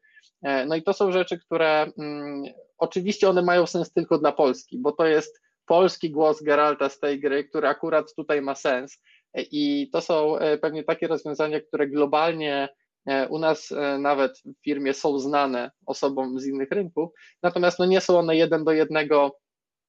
[0.67, 2.43] No i to są rzeczy, które mm,
[2.77, 7.19] Oczywiście one mają sens tylko dla Polski, bo to jest polski głos Geralta z tej
[7.19, 9.01] gry, który akurat tutaj ma sens.
[9.33, 12.69] I to są e, pewnie takie rozwiązania, które globalnie
[13.05, 17.09] e, u nas e, nawet w firmie są znane osobom z innych rynków,
[17.43, 19.37] natomiast no nie są one jeden do jednego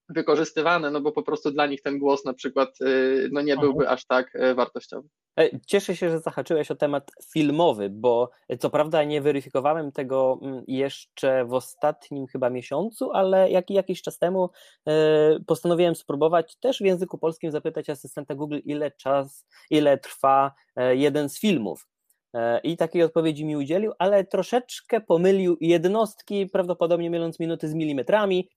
[0.09, 3.89] wykorzystywane, no bo po prostu dla nich ten głos na przykład y, no nie byłby
[3.89, 5.09] aż tak y, wartościowy.
[5.39, 10.65] E, cieszę się, że zahaczyłeś o temat filmowy, bo co prawda nie weryfikowałem tego mm,
[10.69, 14.51] jeszcze w ostatnim chyba miesiącu, ale jak, jakiś czas temu
[14.89, 20.97] e, postanowiłem spróbować też w języku polskim zapytać asystenta Google, ile czas, ile trwa e,
[20.97, 21.89] jeden z filmów.
[22.63, 28.49] I takiej odpowiedzi mi udzielił, ale troszeczkę pomylił jednostki, prawdopodobnie myląc minuty z milimetrami.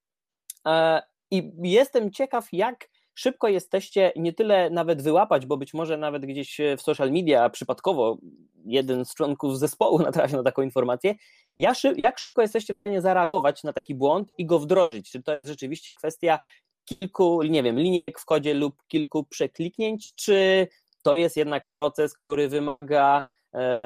[1.31, 6.57] I jestem ciekaw, jak szybko jesteście nie tyle nawet wyłapać, bo być może nawet gdzieś
[6.77, 8.17] w social media przypadkowo
[8.65, 11.15] jeden z członków zespołu natrafił na taką informację,
[11.59, 15.11] jak szybko jesteście w stanie zareagować na taki błąd i go wdrożyć?
[15.11, 16.39] Czy to jest rzeczywiście kwestia
[16.85, 20.67] kilku, nie wiem, linijek w kodzie lub kilku przekliknięć, czy
[21.03, 23.81] to jest jednak proces, który wymaga e,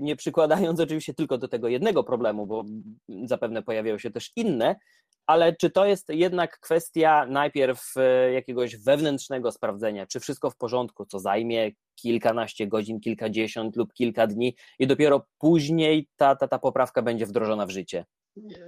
[0.00, 2.64] nie przykładając oczywiście tylko do tego jednego problemu, bo
[3.24, 4.76] zapewne pojawiają się też inne,
[5.26, 11.06] ale czy to jest jednak kwestia najpierw e, jakiegoś wewnętrznego sprawdzenia, czy wszystko w porządku,
[11.06, 17.02] co zajmie kilkanaście godzin, kilkadziesiąt lub kilka dni i dopiero później ta, ta, ta poprawka
[17.02, 18.04] będzie wdrożona w życie?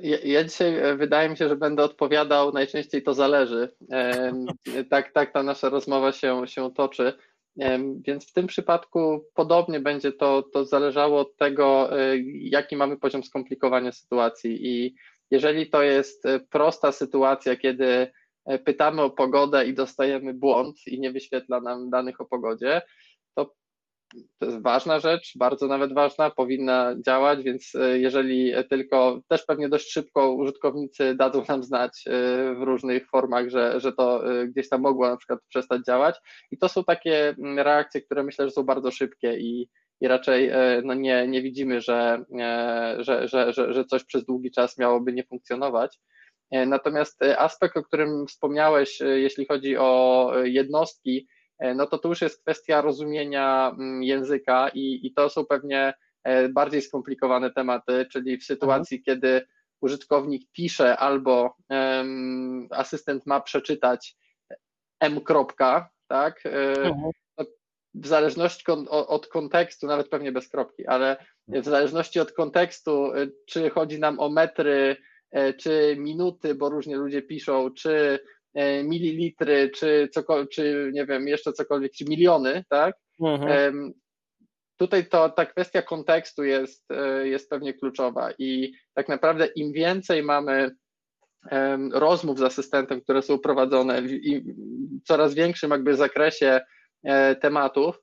[0.01, 3.69] Ja, ja, dzisiaj e, wydaje mi się, że będę odpowiadał, najczęściej to zależy.
[4.91, 7.13] Tak, tak ta nasza rozmowa się, się toczy.
[8.07, 13.25] Więc w tym przypadku podobnie będzie to, to zależało od tego, e, jaki mamy poziom
[13.25, 14.59] skomplikowania sytuacji.
[14.61, 14.95] I
[15.31, 18.13] jeżeli to jest e, prosta sytuacja, kiedy
[18.65, 22.83] pytamy o pogodę i dostajemy błąd i nie wyświetla nam danych o pogodzie,
[24.41, 29.69] to jest ważna rzecz, bardzo nawet ważna, powinna działać, więc e, jeżeli tylko też pewnie
[29.69, 32.11] dość szybko użytkownicy dadzą nam znać e,
[32.55, 36.17] w różnych formach, że, że to e, gdzieś tam mogło na przykład przestać działać.
[36.51, 39.69] I to są takie mm, reakcje, które myślę, że są bardzo szybkie i,
[40.01, 40.51] i raczej
[40.85, 42.25] no nie, nie widzimy, że,
[42.99, 45.99] że, że, że, że coś przez długi czas miałoby nie funkcjonować.
[46.53, 51.29] Natomiast aspekt, o którym wspomniałeś, jeśli chodzi o jednostki,
[51.59, 55.95] E, no to tu już jest kwestia rozumienia mm, języka i, i to są pewnie
[56.25, 59.05] e, bardziej skomplikowane tematy, czyli w sytuacji, mhm.
[59.05, 59.47] kiedy
[59.81, 64.17] użytkownik pisze albo um, asystent ma przeczytać
[65.01, 65.21] m.
[65.21, 66.47] Kropka, tak?
[66.47, 67.11] E, mhm.
[68.01, 71.17] W zależności od kontekstu, nawet pewnie bez kropki, ale
[71.49, 73.13] w zależności od kontekstu,
[73.47, 74.97] czy chodzi nam o metry,
[75.59, 78.19] czy minuty, bo różnie ludzie piszą, czy
[78.57, 82.97] E, mililitry, czy, cokolwiek, czy nie wiem, jeszcze cokolwiek, czy miliony, tak?
[83.21, 83.93] Mhm.
[84.77, 90.23] Tutaj to, ta kwestia kontekstu jest, e, jest pewnie kluczowa i tak naprawdę im więcej
[90.23, 90.71] mamy
[91.93, 94.09] rozmów z asystentem, które są prowadzone w
[95.05, 96.63] coraz większym jakby zakresie e,
[97.41, 98.03] tematów,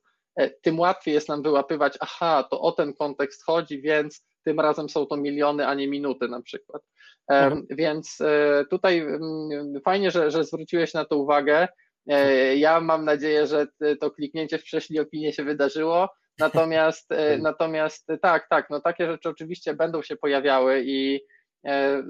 [0.62, 5.06] tym łatwiej jest nam wyłapywać, aha, to o ten kontekst chodzi, więc tym razem są
[5.06, 6.82] to miliony, a nie minuty na przykład.
[7.28, 7.66] Mhm.
[7.70, 11.68] Więc e, tutaj mm, fajnie, że, że zwróciłeś na to uwagę.
[12.08, 13.66] E, ja mam nadzieję, że
[14.00, 16.08] to kliknięcie w prześlij opinię się wydarzyło.
[16.38, 17.42] Natomiast, e, mhm.
[17.42, 21.20] natomiast tak, tak, no takie rzeczy oczywiście będą się pojawiały i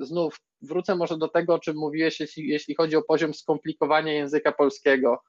[0.00, 4.52] znów wrócę może do tego, o czym mówiłeś, jeśli, jeśli chodzi o poziom skomplikowania języka
[4.52, 5.22] polskiego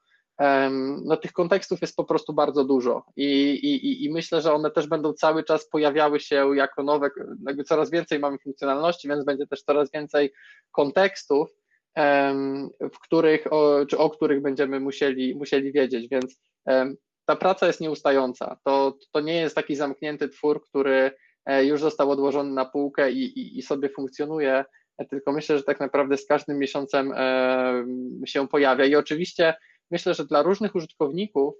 [1.04, 4.86] no tych kontekstów jest po prostu bardzo dużo I, i, i myślę, że one też
[4.86, 7.10] będą cały czas pojawiały się jako nowe,
[7.46, 10.32] jakby coraz więcej mamy funkcjonalności, więc będzie też coraz więcej
[10.72, 11.50] kontekstów,
[12.80, 16.40] w których, o, czy o których będziemy musieli, musieli wiedzieć, więc
[17.24, 18.56] ta praca jest nieustająca.
[18.64, 21.10] To, to nie jest taki zamknięty twór, który
[21.44, 24.64] e, już został odłożony na półkę i, i, i sobie funkcjonuje,
[25.10, 27.12] tylko myślę, że tak naprawdę z każdym miesiącem
[28.26, 28.84] się pojawia.
[28.84, 29.54] I oczywiście
[29.90, 31.54] myślę, że dla różnych użytkowników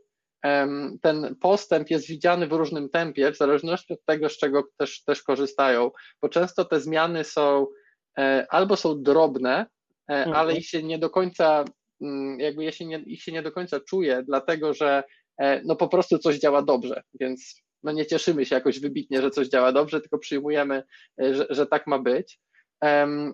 [1.02, 5.22] ten postęp jest widziany w różnym tempie, w zależności od tego, z czego też, też
[5.22, 5.90] korzystają,
[6.22, 7.66] bo często te zmiany są
[8.18, 9.66] e, albo są drobne,
[10.10, 10.36] e, mhm.
[10.36, 11.64] ale ich się nie do końca,
[12.00, 15.02] mm, jakby je się nie, ich się nie do końca czuje, dlatego że
[15.38, 19.30] e, no po prostu coś działa dobrze, więc no nie cieszymy się jakoś wybitnie, że
[19.30, 20.82] coś działa dobrze, tylko przyjmujemy,
[21.18, 22.40] że, że tak ma być.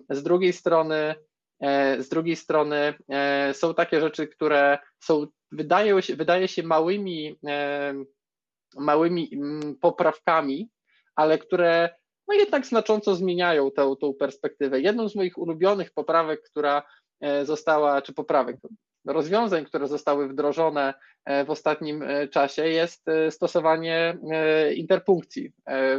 [0.09, 1.15] Z drugiej strony,
[1.99, 7.93] z drugiej strony e, są takie rzeczy, które są, wydaje się, wydaje się małymi, e,
[8.77, 10.69] małymi mm, poprawkami,
[11.15, 11.89] ale które
[12.27, 14.81] no jednak znacząco zmieniają tę, tę perspektywę.
[14.81, 16.83] Jedną z moich ulubionych poprawek, która
[17.43, 18.57] została, czy poprawek,
[19.07, 20.93] rozwiązań, które zostały wdrożone
[21.45, 24.17] w ostatnim czasie, jest stosowanie
[24.75, 25.51] interpunkcji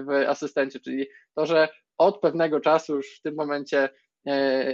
[0.07, 3.90] w asystencie, czyli to, że od pewnego czasu już w tym momencie E,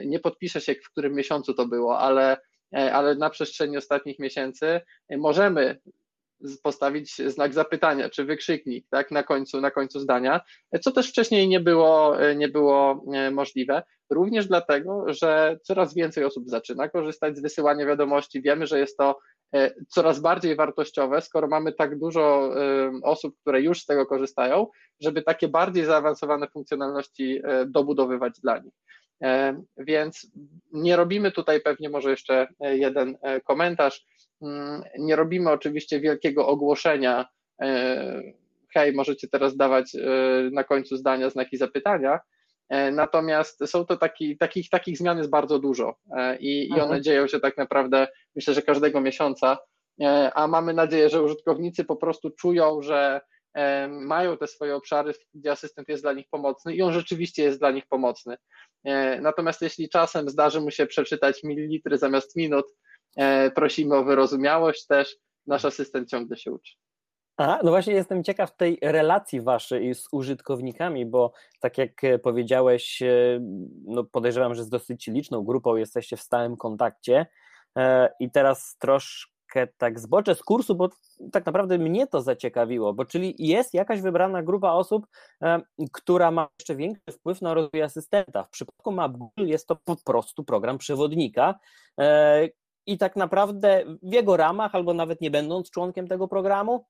[0.06, 2.36] nie podpiszę się, w którym miesiącu to było, ale,
[2.74, 5.80] e, ale na przestrzeni ostatnich miesięcy możemy
[6.62, 10.40] postawić znak zapytania czy wykrzyknik tak, na, końcu, na końcu zdania,
[10.80, 13.82] co też wcześniej nie było, nie było e, możliwe.
[14.10, 18.42] Również dlatego, że coraz więcej osób zaczyna korzystać z wysyłania wiadomości.
[18.42, 19.18] Wiemy, że jest to
[19.88, 22.50] coraz bardziej wartościowe, skoro mamy tak dużo
[23.02, 24.66] osób, które już z tego korzystają,
[25.00, 28.74] żeby takie bardziej zaawansowane funkcjonalności dobudowywać dla nich.
[29.22, 30.30] E, więc
[30.72, 34.06] nie robimy tutaj pewnie może jeszcze e, jeden e, komentarz.
[34.42, 37.26] Mm, nie robimy oczywiście wielkiego ogłoszenia.
[38.74, 39.96] Hej, możecie teraz dawać
[40.52, 42.20] na końcu zdania znaki zapytania.
[42.92, 45.96] Natomiast są to taki, takich, takich zmian jest bardzo dużo
[46.38, 47.02] i, i one mhm.
[47.02, 49.58] dzieją się tak naprawdę, myślę, że każdego miesiąca.
[50.34, 53.20] A mamy nadzieję, że użytkownicy po prostu czują, że
[53.88, 57.70] mają te swoje obszary, gdzie asystent jest dla nich pomocny i on rzeczywiście jest dla
[57.70, 58.36] nich pomocny.
[58.84, 62.66] E, natomiast jeśli czasem zdarzy mu się przeczytać mililitry zamiast minut,
[63.16, 65.16] e, prosimy o wyrozumiałość też.
[65.46, 66.74] Nasz asystent ciągle się uczy.
[67.36, 73.02] A, no właśnie jestem ciekaw tej relacji waszej z użytkownikami, bo tak jak e, powiedziałeś,
[73.84, 77.26] no podejrzewam, że z dosyć liczną grupą jesteście w stałym kontakcie
[78.20, 79.39] i teraz troszkę
[79.78, 80.88] tak zboczę z kursu, bo
[81.32, 85.06] tak naprawdę mnie to zaciekawiło, bo czyli jest jakaś wybrana grupa osób,
[85.92, 88.44] która ma jeszcze większy wpływ na rozwój asystenta.
[88.44, 91.54] W przypadku Map Google jest to po prostu program przewodnika,
[92.86, 96.84] i tak naprawdę w jego ramach, albo nawet nie będąc członkiem tego programu,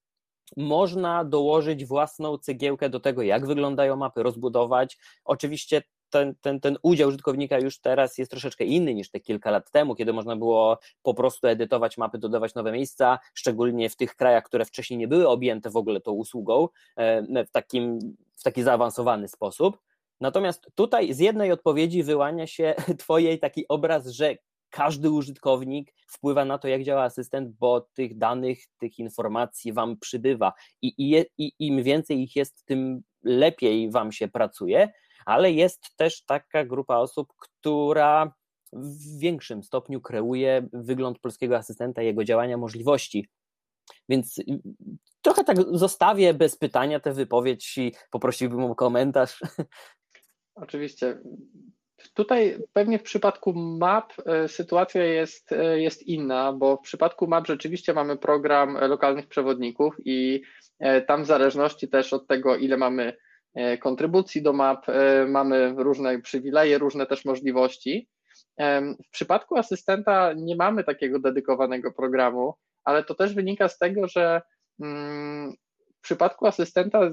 [0.56, 4.98] można dołożyć własną cegiełkę do tego, jak wyglądają mapy, rozbudować.
[5.24, 9.70] Oczywiście ten, ten, ten udział użytkownika już teraz jest troszeczkę inny niż te kilka lat
[9.70, 14.44] temu, kiedy można było po prostu edytować mapy, dodawać nowe miejsca, szczególnie w tych krajach,
[14.44, 17.98] które wcześniej nie były objęte w ogóle tą usługą e, w, takim,
[18.38, 19.78] w taki zaawansowany sposób.
[20.20, 24.36] Natomiast tutaj z jednej odpowiedzi wyłania się Twojej taki obraz, że
[24.70, 30.52] każdy użytkownik wpływa na to, jak działa asystent, bo tych danych, tych informacji wam przybywa
[30.82, 34.88] i, i, i im więcej ich jest, tym lepiej wam się pracuje,
[35.26, 38.32] ale jest też taka grupa osób, która
[38.72, 43.28] w większym stopniu kreuje wygląd polskiego asystenta, jego działania, możliwości.
[44.08, 44.44] Więc y,
[45.22, 49.40] trochę tak zostawię bez pytania tę wypowiedź i poprosiłbym o komentarz.
[50.54, 51.18] Oczywiście.
[52.14, 57.46] Tutaj pewnie w przypadku map e, sytuacja jest, e, jest inna, bo w przypadku map
[57.46, 60.42] rzeczywiście mamy program lokalnych przewodników i
[61.06, 63.16] tam w zależności też od tego, ile mamy
[63.80, 64.86] kontrybucji do map,
[65.28, 68.08] mamy różne przywileje, różne też możliwości.
[69.06, 74.42] W przypadku asystenta nie mamy takiego dedykowanego programu, ale to też wynika z tego, że
[74.80, 75.52] mm,
[76.00, 77.10] w przypadku asystenta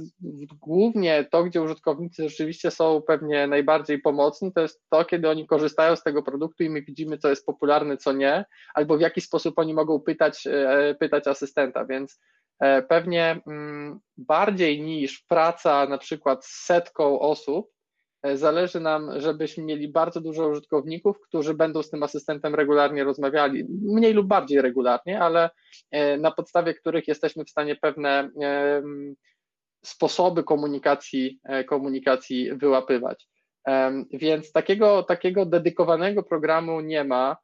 [0.61, 5.95] głównie to, gdzie użytkownicy rzeczywiście są pewnie najbardziej pomocni, to jest to, kiedy oni korzystają
[5.95, 9.59] z tego produktu i my widzimy, co jest popularne, co nie, albo w jaki sposób
[9.59, 12.46] oni mogą pytać, e, pytać asystenta, więc e,
[12.89, 17.71] pewnie mm, bardziej niż praca na przykład z setką osób,
[18.23, 23.65] E, zależy nam, żebyśmy mieli bardzo dużo użytkowników, którzy będą z tym asystentem regularnie rozmawiali,
[23.69, 25.49] mniej lub bardziej regularnie, ale
[25.91, 28.29] e, na podstawie których jesteśmy w stanie pewne
[29.85, 33.27] sposoby komunikacji, e, komunikacji wyłapywać.
[34.13, 37.37] Więc takiego, takiego dedykowanego programu nie ma.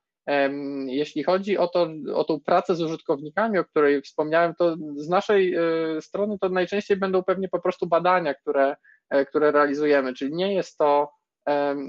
[0.88, 5.56] Jeśli chodzi o, to, o tą pracę z użytkownikami, o której wspomniałem, to z naszej
[6.02, 8.76] strony to najczęściej będą pewnie po prostu badania, które
[9.14, 11.12] E, które realizujemy, czyli nie jest to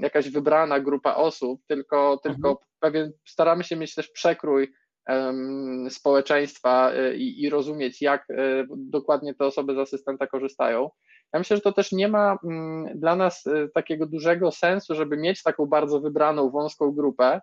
[0.01, 2.67] jakaś wybrana grupa osób, tylko, tylko mhm.
[2.79, 4.73] pewien, staramy się mieć też przekrój
[5.89, 10.89] społeczeństwa e, i, i, rozumieć, jak e, dokładnie te osoby z asystenta korzystają.
[11.33, 15.43] Ja myślę, że to też nie ma mm, dla nas takiego dużego sensu, żeby mieć
[15.43, 17.41] taką bardzo wybraną, wąską grupę,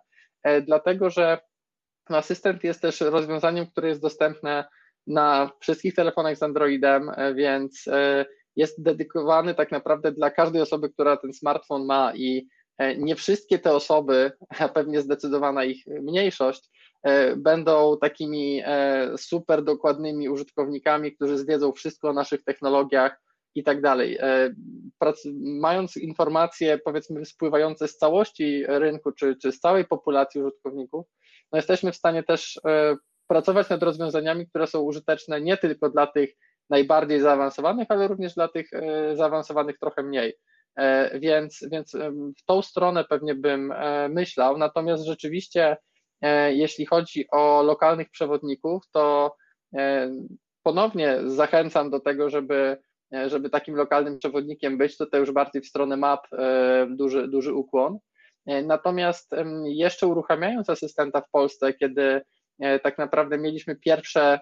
[0.61, 1.39] dlatego że
[2.05, 4.65] asystent jest też rozwiązaniem, które jest dostępne
[5.07, 7.85] na wszystkich telefonach z Androidem, więc
[8.55, 13.59] jest dedykowany tak naprawdę dla każdej osoby, która ten smartfon ma i e, nie wszystkie
[13.59, 16.69] te osoby, a pewnie zdecydowana ich mniejszość,
[17.03, 23.21] e, będą takimi e, super dokładnymi użytkownikami, którzy zwiedzą wszystko o naszych technologiach
[23.55, 24.17] i tak dalej.
[25.41, 31.05] Mając informacje, powiedzmy, spływające z całości rynku, czy, czy z całej populacji użytkowników,
[31.51, 32.59] no jesteśmy w stanie też
[33.27, 36.35] pracować nad rozwiązaniami, które są użyteczne nie tylko dla tych
[36.69, 40.33] najbardziej zaawansowanych, ale również dla tych e, zaawansowanych trochę mniej.
[40.75, 41.91] E, więc, więc
[42.37, 44.57] w tą stronę pewnie bym e, myślał.
[44.57, 45.77] Natomiast rzeczywiście,
[46.49, 49.35] jeśli chodzi o lokalnych przewodników, to
[50.63, 52.77] ponownie zachęcam do tego, żeby,
[53.27, 56.27] żeby takim lokalnym przewodnikiem być, to, to już bardziej w stronę map
[56.89, 57.97] duży, duży ukłon.
[58.63, 59.31] Natomiast
[59.63, 62.21] jeszcze uruchamiając asystenta w Polsce, kiedy
[62.59, 64.39] E, tak naprawdę mieliśmy pierwsze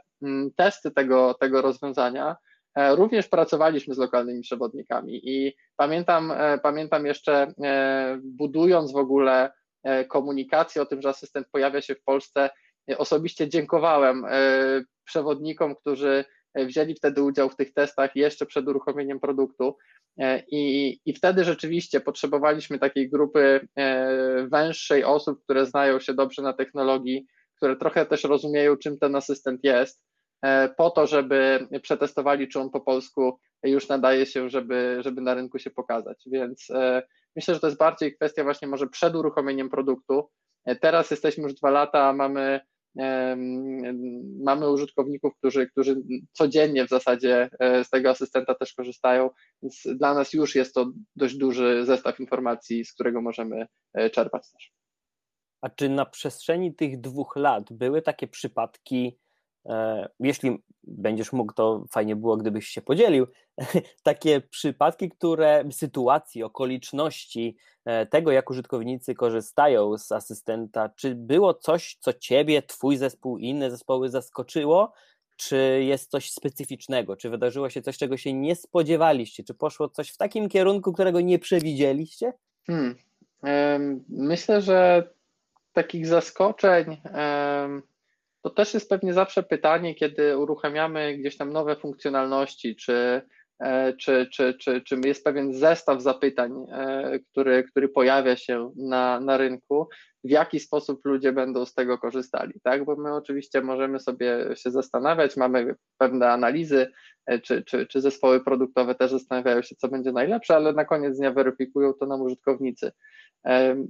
[0.56, 2.36] testy tego, tego rozwiązania,
[2.76, 7.54] e, również pracowaliśmy z lokalnymi przewodnikami i pamiętam, e, pamiętam jeszcze
[8.24, 9.52] budując w ogóle
[10.10, 12.50] komunikację o tym, że asystent pojawia się w Polsce,
[12.98, 14.26] osobiście dziękowałem
[15.06, 19.78] przewodnikom, którzy wzięli wtedy udział w tych testach jeszcze przed uruchomieniem produktu
[20.52, 23.68] i, i wtedy rzeczywiście potrzebowaliśmy takiej grupy
[24.52, 27.26] węższej osób, które znają się dobrze na technologii,
[27.62, 30.04] które trochę też rozumieją, czym ten asystent jest,
[30.42, 35.34] e, po to, żeby przetestowali, czy on po polsku już nadaje się, żeby, żeby na
[35.34, 36.24] rynku się pokazać.
[36.26, 37.04] Więc e,
[37.36, 40.30] myślę, że to jest bardziej kwestia właśnie może przed uruchomieniem produktu.
[40.66, 42.60] E, teraz jesteśmy już dwa lata, mamy,
[44.44, 45.96] mamy użytkowników, którzy, którzy
[46.32, 47.50] codziennie w zasadzie
[47.84, 49.30] z tego asystenta też korzystają,
[49.62, 53.66] więc dla nas już jest to dość duży zestaw informacji, z którego możemy
[54.12, 54.72] czerpać też.
[55.62, 59.21] A czy na przestrzeni tych dwóch lat były takie przypadki, E,
[60.20, 63.28] jeśli będziesz mógł, to fajnie było, gdybyś się podzielił.
[64.04, 71.98] Takie przypadki, które, sytuacji, okoliczności e, tego, jak użytkownicy korzystają z asystenta, czy było coś,
[72.00, 74.94] co ciebie, twój zespół i inne zespoły zaskoczyło,
[75.38, 80.10] czy jest coś specyficznego, czy wydarzyło się coś, czego się nie spodziewaliście, czy poszło coś
[80.12, 82.34] w takim kierunku, którego nie przewidzieliście?
[82.68, 82.96] Hmm.
[84.10, 85.10] Myślę, że
[85.74, 87.02] takich zaskoczeń
[88.42, 93.22] to też jest pewnie zawsze pytanie, kiedy uruchamiamy gdzieś tam nowe funkcjonalności, czy,
[93.60, 99.20] e, czy, czy, czy, czy jest pewien zestaw zapytań, e, który, który pojawia się na,
[99.20, 99.88] na rynku,
[100.24, 102.86] w jaki sposób ludzie będą z tego korzystali, tak?
[102.86, 106.92] Bo my oczywiście możemy sobie się zastanawiać, mamy pewne analizy,
[107.26, 111.18] e, czy, czy, czy zespoły produktowe też zastanawiają się, co będzie najlepsze, ale na koniec
[111.18, 112.92] dnia weryfikują to nam użytkownicy.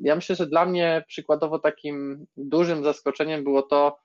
[0.02, 3.98] Ja myślę, że dla mnie przykładowo takim dużym zaskoczeniem było to,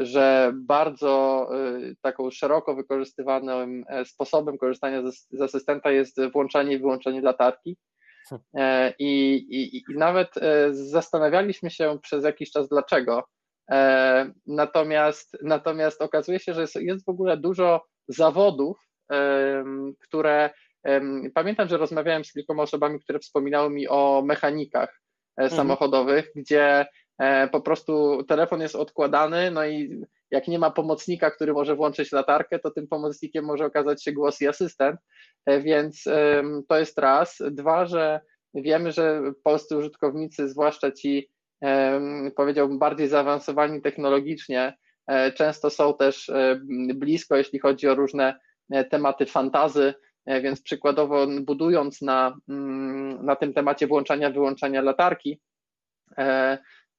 [0.00, 7.20] że bardzo e, taką szeroko wykorzystywanym e, sposobem korzystania z, asystenta jest włączanie i wyłączanie
[7.20, 7.76] latarki.
[8.98, 10.34] I, i, I nawet
[10.70, 13.24] zastanawialiśmy się przez jakiś czas dlaczego.
[14.46, 18.78] Natomiast, natomiast okazuje się, że jest, jest w ogóle dużo zawodów,
[20.00, 20.50] które
[21.34, 25.00] pamiętam, że rozmawiałem z kilkoma osobami, które wspominały mi o mechanikach
[25.36, 25.56] mhm.
[25.56, 26.86] samochodowych, gdzie E,
[27.52, 32.58] po prostu telefon jest odkładany, no i jak nie ma pomocnika, który może włączyć latarkę,
[32.58, 35.00] to tym pomocnikiem może okazać się głos i asystent,
[35.46, 36.04] e, więc
[36.68, 37.42] to jest raz.
[37.50, 38.20] Dwa, że
[38.54, 41.30] wiemy, że polscy użytkownicy, zwłaszcza ci,
[42.36, 46.30] powiedziałbym, bardziej zaawansowani technologicznie, e, często są też
[46.94, 48.40] blisko, jeśli chodzi o różne
[48.90, 49.94] tematy fantazy,
[50.26, 55.40] więc przykładowo budując na, mm, na tym temacie włączania, wyłączania latarki,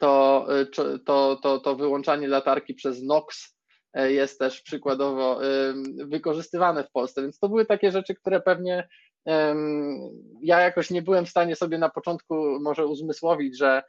[0.01, 3.57] to, y, to, to, to wyłączanie latarki przez NOx
[3.93, 5.39] e, jest też przykładowo
[5.95, 7.21] wykorzystywane w Polsce.
[7.21, 8.87] Więc to były takie rzeczy, które pewnie
[10.41, 13.83] ja jakoś nie byłem w stanie sobie na początku może uzmysłowić, że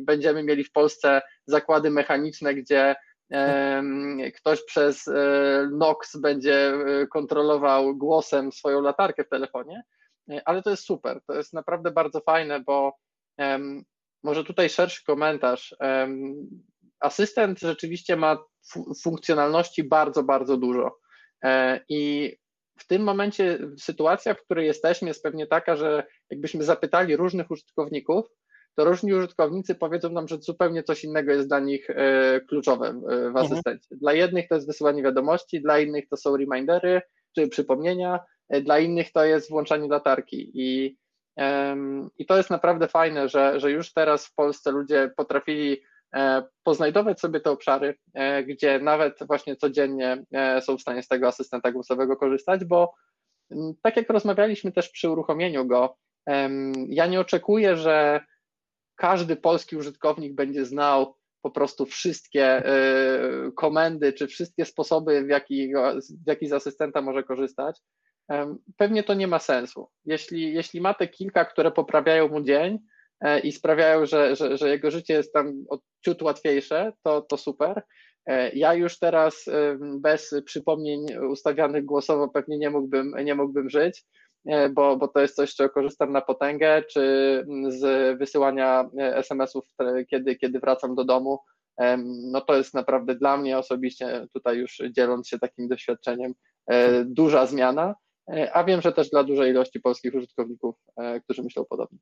[0.00, 2.96] będziemy mieli w Polsce zakłady mechaniczne, gdzie
[4.36, 5.10] ktoś przez
[5.72, 6.72] NOx będzie
[7.12, 9.82] kontrolował głosem swoją latarkę w telefonie,
[10.44, 12.92] ale to jest super, to jest naprawdę bardzo fajne, bo
[14.22, 15.76] może tutaj szerszy komentarz.
[17.00, 18.38] Asystent rzeczywiście ma
[19.02, 20.98] funkcjonalności bardzo, bardzo dużo.
[21.44, 22.32] E, I
[22.78, 28.24] w tym momencie sytuacja, w której jesteśmy, jest pewnie taka, że jakbyśmy zapytali różnych użytkowników,
[28.76, 33.12] to różni użytkownicy powiedzą nam, że zupełnie coś innego jest dla nich e, kluczowe w
[33.12, 33.36] mhm.
[33.36, 33.88] asystencie.
[33.90, 37.02] Dla jednych to jest wysyłanie wiadomości, dla innych to są remindery
[37.34, 40.50] czy przypomnienia, e, dla innych to jest włączanie latarki.
[40.54, 40.96] I
[42.18, 45.82] i to jest naprawdę fajne, że, że już teraz w Polsce ludzie potrafili
[46.14, 51.08] e, poznajdować sobie te obszary, e, gdzie nawet właśnie codziennie e, są w stanie z
[51.08, 52.94] tego asystenta głosowego korzystać, bo
[53.82, 55.96] tak jak rozmawialiśmy też przy uruchomieniu go,
[56.88, 58.20] ja nie oczekuję, że
[58.94, 62.62] każdy polski użytkownik będzie znał po prostu wszystkie
[63.56, 65.72] komendy, czy wszystkie sposoby, w jaki,
[66.24, 67.80] w jaki z asystenta może korzystać.
[68.76, 69.88] Pewnie to nie ma sensu.
[70.04, 72.78] Jeśli, jeśli ma te kilka, które poprawiają mu dzień
[73.20, 75.64] e, i sprawiają, że, że, że jego życie jest tam
[76.04, 77.82] ciut łatwiejsze, to, to super.
[78.26, 79.44] E, ja już teraz
[79.80, 84.04] bez przypomnień ustawianych głosowo pewnie nie mógłbym, nie mógłbym żyć,
[84.46, 87.02] e, bo, bo to jest coś, z czego korzystam na potęgę, czy
[87.68, 89.64] z wysyłania SMS-ów,
[90.10, 91.38] kiedy, kiedy wracam do domu.
[92.32, 96.34] No to jest naprawdę dla mnie osobiście, tutaj już dzieląc się takim doświadczeniem,
[97.04, 97.94] duża zmiana.
[98.28, 101.98] E, a wiem, że też dla dużej ilości polskich użytkowników, e, którzy myślą podobnie.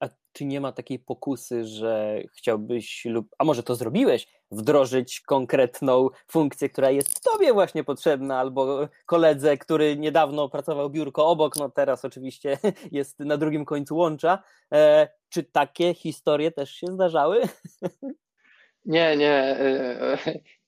[0.00, 6.08] A czy nie ma takiej pokusy, że chciałbyś lub, a może to zrobiłeś, wdrożyć konkretną
[6.30, 12.04] funkcję, która jest tobie właśnie potrzebna, albo koledze, który niedawno pracował biurko obok, no teraz
[12.04, 12.58] oczywiście
[12.92, 14.42] jest na drugim końcu łącza.
[14.72, 17.42] E, czy takie historie też się zdarzały?
[18.84, 19.56] Nie, nie.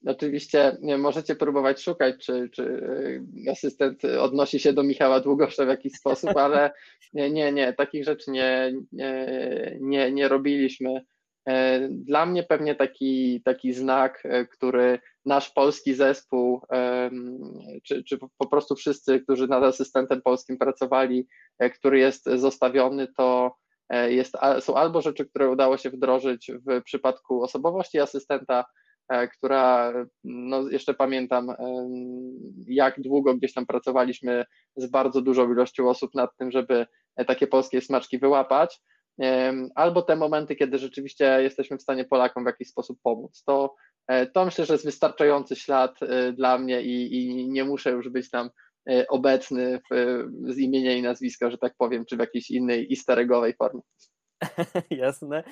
[0.06, 2.82] Oczywiście możecie próbować szukać, czy, czy
[3.50, 6.70] asystent odnosi się do Michała Długosza w jakiś sposób, ale
[7.14, 8.72] nie, nie, nie takich rzeczy nie,
[9.80, 11.04] nie, nie, robiliśmy.
[11.90, 16.60] Dla mnie pewnie taki, taki znak, który nasz polski zespół,
[17.84, 21.26] czy, czy po prostu wszyscy, którzy nad asystentem polskim pracowali,
[21.74, 23.56] który jest zostawiony, to
[24.08, 28.81] jest, są albo rzeczy, które udało się wdrożyć w przypadku osobowości asystenta, E,
[29.36, 29.92] która,
[30.24, 31.48] no jeszcze pamiętam,
[32.66, 34.44] jak długo gdzieś tam pracowaliśmy
[34.76, 36.86] z bardzo dużą ilością osób nad tym, żeby
[37.26, 38.80] takie polskie smaczki wyłapać.
[39.74, 43.42] albo te momenty, kiedy rzeczywiście jesteśmy w stanie Polakom w jakiś sposób pomóc.
[43.46, 43.74] To,
[44.34, 45.98] to myślę, że jest wystarczający ślad
[46.34, 48.50] dla mnie i, i nie muszę już być tam
[49.08, 53.80] obecny w, z imienia i nazwiska, że tak powiem, czy w jakiejś innej easter formie.
[54.90, 55.44] Jasne.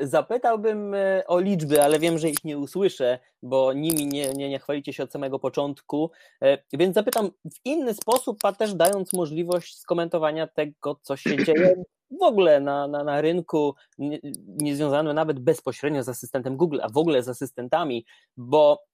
[0.00, 4.58] Zapytałbym e, o liczby, ale wiem, że ich nie usłyszę, bo nimi nie, nie, nie
[4.58, 6.10] chwalicie się od samego początku,
[6.42, 11.84] e, więc zapytam w inny sposób, a też dając możliwość skomentowania tego, co się dzieje
[12.20, 14.76] w ogóle na, na, na rynku, nie,
[15.14, 18.04] nawet bezpośrednio z asystentem Google, a w ogóle z asystentami,
[18.36, 18.84] bo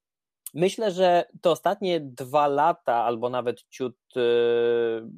[0.54, 4.20] myślę, że te ostatnie dwa lata, albo nawet ciut, e,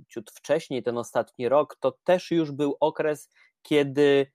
[0.09, 3.30] ciut wcześniej, ten ostatni rok, to też już był okres,
[3.69, 4.27] kiedy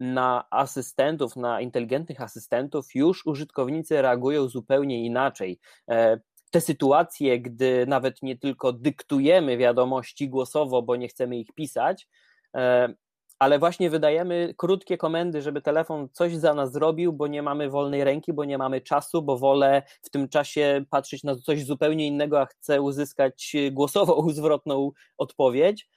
[0.00, 5.58] na asystentów, na inteligentnych asystentów już użytkownicy reagują zupełnie inaczej.
[5.90, 6.20] E,
[6.50, 12.08] te sytuacje, gdy nawet nie tylko dyktujemy wiadomości głosowo, bo nie chcemy ich pisać,
[12.56, 12.94] e,
[13.38, 18.04] ale właśnie wydajemy krótkie komendy, żeby telefon coś za nas zrobił, bo nie mamy wolnej
[18.04, 22.40] ręki, bo nie mamy czasu, bo wolę w tym czasie patrzeć na coś zupełnie innego,
[22.40, 25.88] a chcę uzyskać głosową, zwrotną odpowiedź.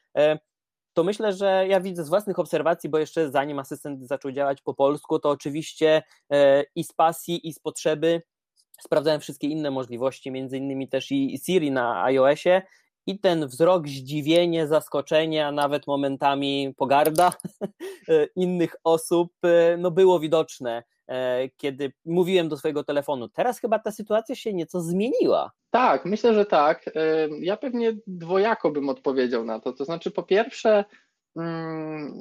[1.00, 4.74] To myślę, że ja widzę z własnych obserwacji, bo jeszcze zanim asystent zaczął działać po
[4.74, 8.22] polsku, to oczywiście e, i z pasji, i z potrzeby
[8.82, 12.62] sprawdzałem wszystkie inne możliwości, między innymi też i Siri na iOSie.
[13.06, 17.34] I ten wzrok, zdziwienie, zaskoczenie, a nawet momentami pogarda
[18.36, 20.84] innych osób, e, no było widoczne,
[21.58, 23.30] kiedy mówiłem do swojego telefonu.
[23.30, 25.52] Teraz chyba ta sytuacja się nieco zmieniła.
[25.72, 26.86] Tak, myślę, że tak.
[27.40, 29.74] Ja pewnie dwojako bym odpowiedział na to.
[29.74, 30.86] To znaczy, po pierwsze,
[31.36, 32.14] mm,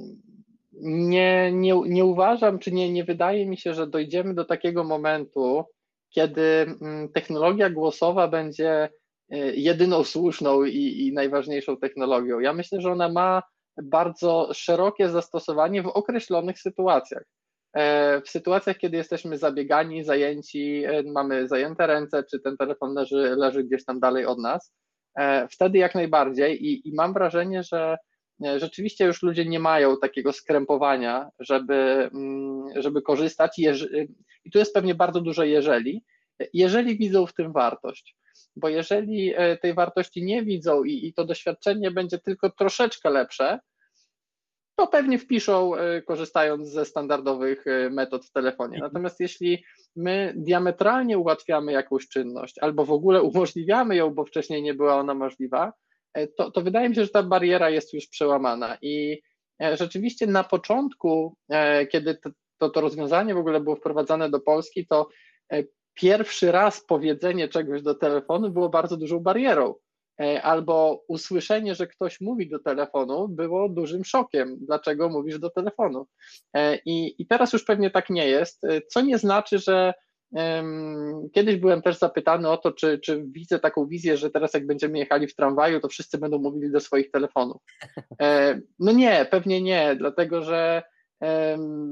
[0.83, 5.65] nie, nie, nie uważam, czy nie, nie wydaje mi się, że dojdziemy do takiego momentu,
[6.11, 8.89] kiedy mm, technologia głosowa będzie
[9.33, 12.41] y, jedyną słuszną i, i najważniejszą technologią.
[12.41, 13.43] Ja myślę, że ona ma
[13.83, 17.23] bardzo szerokie zastosowanie w określonych sytuacjach.
[17.77, 23.35] E, w sytuacjach, kiedy jesteśmy zabiegani, zajęci, e, mamy zajęte ręce, czy ten telefon leży,
[23.37, 24.75] leży gdzieś tam dalej od nas,
[25.19, 26.67] e, wtedy jak najbardziej.
[26.67, 27.97] I, i mam wrażenie, że
[28.57, 33.59] rzeczywiście już ludzie nie mają takiego skrępowania, żeby, mm, żeby korzystać.
[34.45, 36.05] I tu jest pewnie bardzo duże jeżeli,
[36.53, 38.17] jeżeli widzą w tym wartość.
[38.57, 43.59] Bo jeżeli tej wartości nie widzą i, i to doświadczenie będzie tylko troszeczkę lepsze,
[44.79, 48.75] to pewnie wpiszą, e, korzystając ze standardowych e, metod w telefonie.
[48.75, 48.93] Mhm.
[48.93, 49.65] Natomiast jeśli
[49.97, 55.15] my diametralnie ułatwiamy jakąś czynność, albo w ogóle umożliwiamy ją, bo wcześniej nie była ona
[55.15, 55.73] możliwa,
[56.15, 58.79] e, to, to wydaje mi się, że ta bariera jest już przełamana.
[58.83, 59.23] I
[59.75, 61.37] rzeczywiście na początku,
[61.93, 65.09] kiedy to, to, to rozwiązanie w ogóle było wprowadzane do Polski, to
[65.95, 69.75] pierwszy raz powiedzenie czegoś do telefonu było bardzo dużą barierą
[70.43, 74.57] albo usłyszenie, że ktoś mówi do telefonu, było dużym szokiem.
[74.61, 76.07] Dlaczego mówisz do telefonu?
[76.55, 79.95] E, I, i teraz już pewnie tak nie jest, e, co nie znaczy, że
[81.35, 84.99] kiedyś byłem też zapytany o to, czy, czy widzę taką wizję, że teraz jak będziemy
[84.99, 87.63] jechali w tramwaju, to wszyscy będą mówili do swoich telefonów.
[88.79, 90.83] No nie, pewnie nie, dlatego że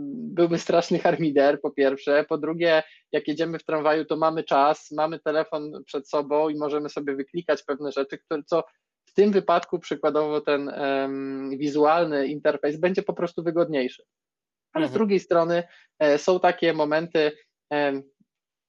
[0.09, 2.25] byłby straszny harmider, po pierwsze.
[2.29, 6.89] Po drugie, jak jedziemy w tramwaju, to mamy czas, mamy telefon przed sobą i możemy
[6.89, 8.65] sobie wyklikać pewne rzeczy, które, co
[9.07, 14.03] w tym wypadku przykładowo ten um, wizualny interfejs będzie po prostu wygodniejszy.
[14.73, 14.91] Ale mhm.
[14.91, 15.63] z drugiej strony
[15.99, 17.33] e, są takie momenty,
[17.73, 18.03] e,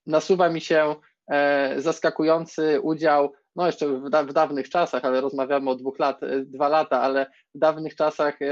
[0.06, 0.96] nasuwa mi się
[1.32, 6.24] e, zaskakujący udział no jeszcze w, da, w, dawnych czasach, ale rozmawiamy o dwóch lat,
[6.24, 8.48] e, dwa lata, ale w dawnych czasach e,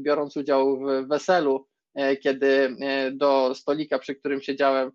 [0.00, 2.76] biorąc udział w weselu, e, kiedy
[3.12, 4.90] do stolika, przy którym siedziałem,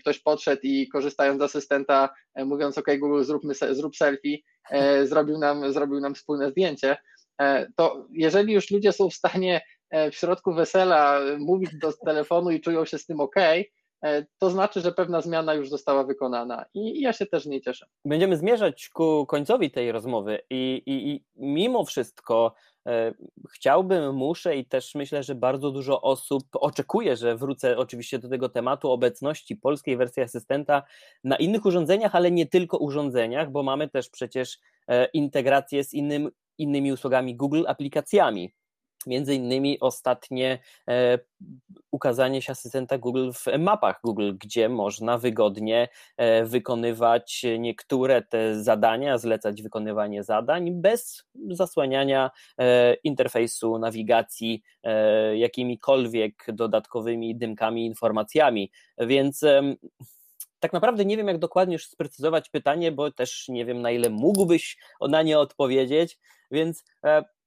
[0.00, 4.38] ktoś podszedł i korzystając z asystenta, mówiąc OK Google, zróbmy, zrób selfie,
[5.10, 6.96] zrobił nam, zrobił nam wspólne zdjęcie,
[7.76, 9.60] to jeżeli już ludzie są w stanie
[10.12, 13.64] w środku wesela mówić do telefonu i czują się z tym OK, E,
[14.38, 17.86] to znaczy, że pewna zmiana już została wykonana i ja się też nie cieszę.
[18.04, 22.54] Będziemy zmierzać ku końcowi tej rozmowy i, i, i mimo wszystko
[22.86, 23.14] e,
[23.50, 28.48] chciałbym, muszę i też myślę, że bardzo dużo osób oczekuje, że wrócę oczywiście do tego
[28.48, 30.82] tematu obecności polskiej wersji asystenta
[31.24, 36.30] na innych urządzeniach, ale nie tylko urządzeniach, bo mamy też przecież e, integrację z innym,
[36.58, 38.52] innymi usługami Google, aplikacjami.
[39.06, 41.18] Między innymi ostatnie e,
[41.90, 49.18] ukazanie się asystenta Google w mapach Google, gdzie można wygodnie e, wykonywać niektóre te zadania,
[49.18, 54.62] zlecać wykonywanie zadań bez zasłaniania e, interfejsu nawigacji
[55.34, 58.70] jakimikolwiek dodatkowymi dymkami, informacjami.
[58.98, 59.44] Więc
[60.60, 64.10] tak naprawdę nie wiem, jak dokładnie już sprecyzować pytanie, bo też nie wiem, na ile
[64.10, 66.18] mógłbyś na nie odpowiedzieć,
[66.50, 66.84] więc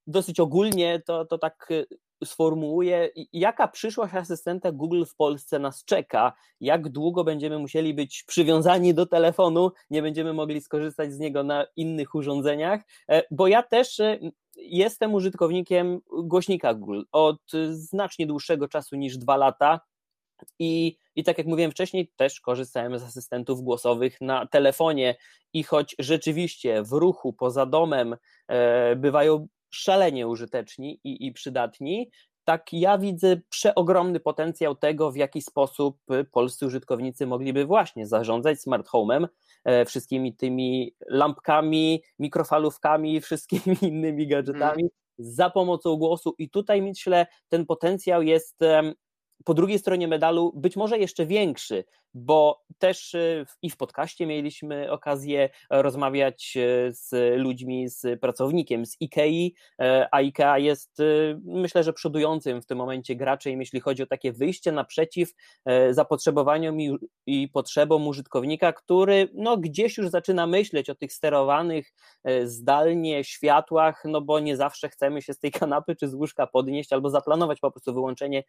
[0.08, 1.86] dosyć ogólnie to, to tak y,
[2.26, 8.94] sformułuje, jaka przyszłość asystenta Google w Polsce nas czeka, jak długo będziemy musieli być przywiązani
[8.94, 14.00] do telefonu, nie będziemy mogli skorzystać z niego na innych urządzeniach, e, bo ja też
[14.00, 14.20] e,
[14.56, 19.80] jestem użytkownikiem głośnika Google od znacznie dłuższego czasu niż dwa lata.
[20.60, 25.16] I, I tak jak mówiłem wcześniej, też korzystałem z asystentów głosowych na telefonie.
[25.54, 28.16] I choć rzeczywiście w ruchu poza domem
[28.48, 29.48] e, bywają
[29.78, 32.10] szalenie użyteczni i, i przydatni,
[32.44, 35.98] tak ja widzę przeogromny potencjał tego, w jaki sposób
[36.32, 39.28] polscy użytkownicy mogliby właśnie zarządzać smart home'em,
[39.64, 44.92] e, wszystkimi tymi lampkami, mikrofalówkami, wszystkimi innymi gadżetami mm.
[45.18, 46.36] za pomocą głosu.
[46.38, 48.60] I tutaj myślę, ten potencjał jest
[49.46, 51.84] po drugiej stronie medalu być może jeszcze większy,
[52.18, 58.98] bo też e, i w podcaście mieliśmy okazję rozmawiać e, z ludźmi, z pracownikiem z
[59.02, 60.98] IKEA, e, a IKEA jest
[61.44, 65.34] myślę, że przodującym w tym momencie graczem, jeśli chodzi o takie wyjście naprzeciw
[65.92, 71.94] zapotrzebowaniom i, i potrzebom użytkownika, który no, gdzieś już zaczyna myśleć o tych sterowanych
[72.44, 76.94] zdalnie światłach, no bo nie zawsze chcemy się z tej kanapy czy z łóżka podnieść
[76.94, 78.44] albo zaplanować po prostu wyłączenie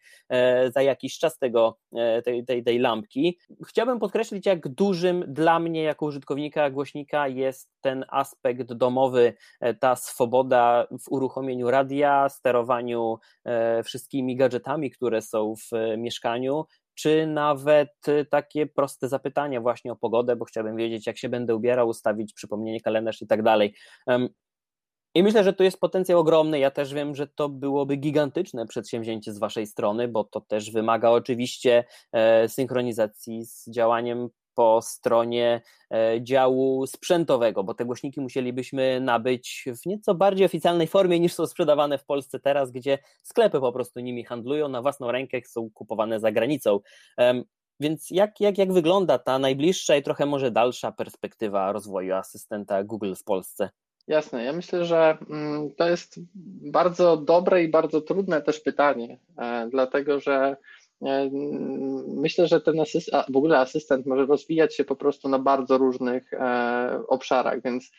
[0.73, 1.77] za jakiś czas tego,
[2.23, 3.37] tej, tej, tej lampki
[3.67, 9.95] chciałbym podkreślić, jak dużym dla mnie, jako użytkownika głośnika, jest ten aspekt domowy, e, ta
[9.95, 17.89] swoboda w uruchomieniu radia, sterowaniu e, wszystkimi gadżetami, które są w e, mieszkaniu, czy nawet
[18.29, 22.81] takie proste zapytania właśnie o pogodę, bo chciałbym wiedzieć, jak się będę ubierał, ustawić przypomnienie,
[22.81, 23.73] kalendarz i tak dalej.
[25.15, 26.59] I myślę, że tu jest potencjał ogromny.
[26.59, 31.09] Ja też wiem, że to byłoby gigantyczne przedsięwzięcie z Waszej strony, bo to też wymaga
[31.09, 35.61] oczywiście e, synchronizacji z działaniem po stronie
[35.93, 41.47] e, działu sprzętowego, bo te głośniki musielibyśmy nabyć w nieco bardziej oficjalnej formie niż są
[41.47, 46.19] sprzedawane w Polsce teraz, gdzie sklepy po prostu nimi handlują, na własną rękę są kupowane
[46.19, 46.79] za granicą.
[47.79, 53.13] Więc jak, jak, jak wygląda ta najbliższa i trochę może dalsza perspektywa rozwoju asystenta Google
[53.15, 53.69] w Polsce?
[54.09, 54.43] Jasne.
[54.43, 56.19] Ja myślę, że mm, to jest
[56.71, 60.57] bardzo dobre i bardzo trudne też pytanie, e, dlatego że
[61.01, 61.29] e,
[62.07, 66.33] myślę, że ten asystent, w ogóle asystent może rozwijać się po prostu na bardzo różnych
[66.33, 67.91] e, obszarach, więc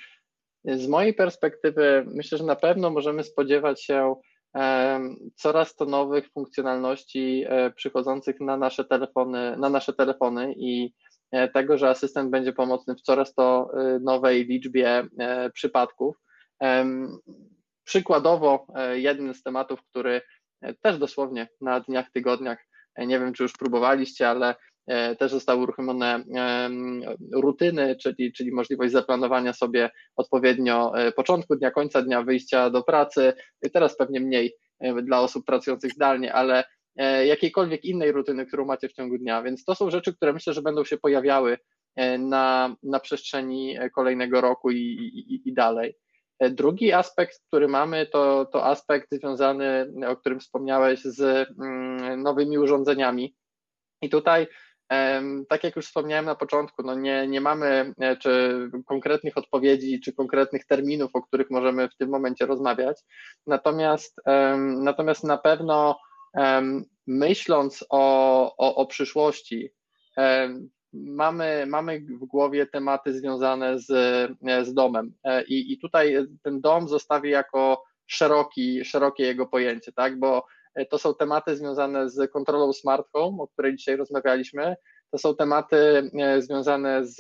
[0.65, 4.15] z mojej perspektywy myślę, że na pewno możemy spodziewać się
[5.37, 7.45] coraz to nowych funkcjonalności
[7.77, 10.93] przychodzących na nasze telefony, na nasze telefony i
[11.55, 16.17] tego, że asystent będzie pomocny w coraz to e, nowej liczbie e, przypadków.
[17.85, 20.21] Przykładowo, jeden z tematów, który
[20.83, 22.59] też dosłownie na dniach, tygodniach,
[22.99, 24.55] nie wiem czy już próbowaliście, ale
[25.19, 26.25] też zostały uruchomione
[27.33, 33.33] rutyny, czyli, czyli możliwość zaplanowania sobie odpowiednio początku dnia, końca dnia, wyjścia do pracy.
[33.73, 34.55] Teraz pewnie mniej
[35.03, 36.80] dla osób pracujących zdalnie, ale E,
[37.27, 39.43] jakiejkolwiek innej rutyny, którą macie w ciągu dnia.
[39.43, 41.59] Więc to są rzeczy, które myślę, że będą się pojawiały
[41.97, 45.97] e, na, na przestrzeni e, kolejnego roku i, i, i dalej.
[46.51, 53.37] Drugi aspekt, który mamy, to, to aspekt związany, o którym wspomniałeś, z mm, nowymi urządzeniami.
[54.03, 54.47] I tutaj,
[55.49, 60.67] tak jak już wspomniałem na początku, no nie, nie mamy czy konkretnych odpowiedzi, czy konkretnych
[60.67, 63.01] terminów, o których możemy w tym momencie rozmawiać.
[63.47, 64.21] Natomiast,
[64.77, 65.99] natomiast na pewno
[67.07, 69.71] myśląc o, o, o przyszłości,
[70.93, 73.87] mamy, mamy w głowie tematy związane z,
[74.63, 75.15] z domem.
[75.25, 80.19] E, I, I tutaj ten dom zostawi jako szeroki, szerokie jego pojęcie, tak?
[80.19, 84.77] Bo e, to są tematy związane z kontrolą smart home, o której dzisiaj rozmawialiśmy.
[85.11, 87.17] To są tematy e, związane z,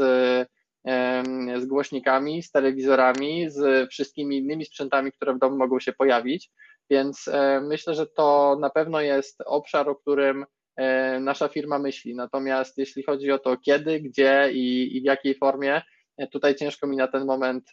[1.58, 6.50] z głośnikami, z telewizorami, z wszystkimi innymi sprzętami, które w domu mogą się pojawić.
[6.91, 12.14] Więc e, myślę, że to na pewno jest obszar, o którym e, nasza firma myśli.
[12.14, 15.82] Natomiast jeśli chodzi o to kiedy, gdzie i, i w jakiej formie,
[16.16, 17.70] e, tutaj ciężko mi na ten moment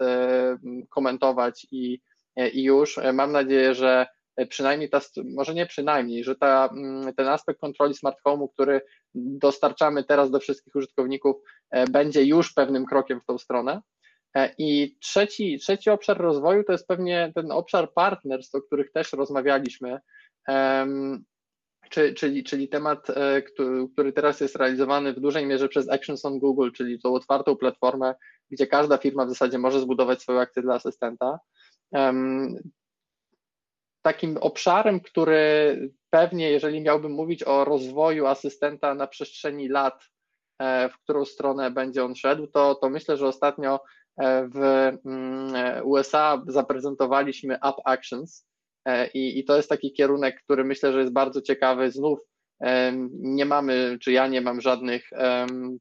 [0.90, 2.02] komentować i,
[2.54, 3.00] i już.
[3.14, 4.08] Mam nadzieję, że
[4.50, 5.02] przynajmniej ta,
[5.36, 6.70] może nie przynajmniej, że ta,
[7.18, 8.82] ten aspekt kontroli smart home'u, który
[9.16, 11.36] dostarczamy teraz do wszystkich użytkowników,
[11.90, 13.82] będzie już pewnym krokiem w tą stronę.
[14.38, 19.14] E, I trzeci, trzeci obszar rozwoju to jest pewnie ten obszar partnerstw, o których też
[19.14, 20.00] rozmawialiśmy,
[22.16, 23.42] czyli, czyli temat, e,
[23.94, 28.16] który teraz jest realizowany w dużej mierze przez Actions on Google, czyli tą otwartą platformę,
[28.52, 31.40] gdzie każda firma w zasadzie może zbudować swoją akcję dla asystenta.
[34.02, 35.78] Takim obszarem, który
[36.10, 40.04] pewnie, jeżeli miałbym mówić o rozwoju asystenta na przestrzeni lat,
[40.60, 43.80] e, w którą stronę będzie on szedł, to, to myślę, że ostatnio
[44.54, 44.58] w
[45.06, 48.48] mm, USA zaprezentowaliśmy App Actions,
[49.14, 51.92] I, I to jest taki kierunek, który myślę, że jest bardzo ciekawy.
[51.92, 52.20] Znów
[53.12, 55.10] nie mamy, czy ja nie mam żadnych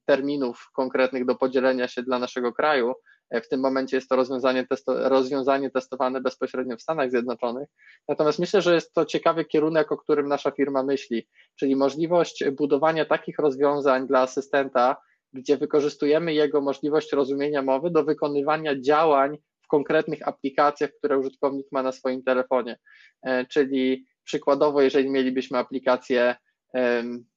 [0.04, 2.94] terminów konkretnych do podzielenia się dla naszego kraju.
[3.30, 7.68] E, w tym momencie jest to rozwiązanie, testo, rozwiązanie testowane bezpośrednio w Stanach Zjednoczonych.
[8.08, 13.04] Natomiast myślę, że jest to ciekawy kierunek, o którym nasza firma myśli, czyli możliwość budowania
[13.04, 14.96] takich rozwiązań dla asystenta,
[15.32, 21.82] gdzie wykorzystujemy jego możliwość rozumienia mowy do wykonywania działań w konkretnych aplikacjach, które użytkownik ma
[21.82, 22.78] na swoim telefonie.
[23.22, 26.36] E, czyli przykładowo, jeżeli mielibyśmy aplikację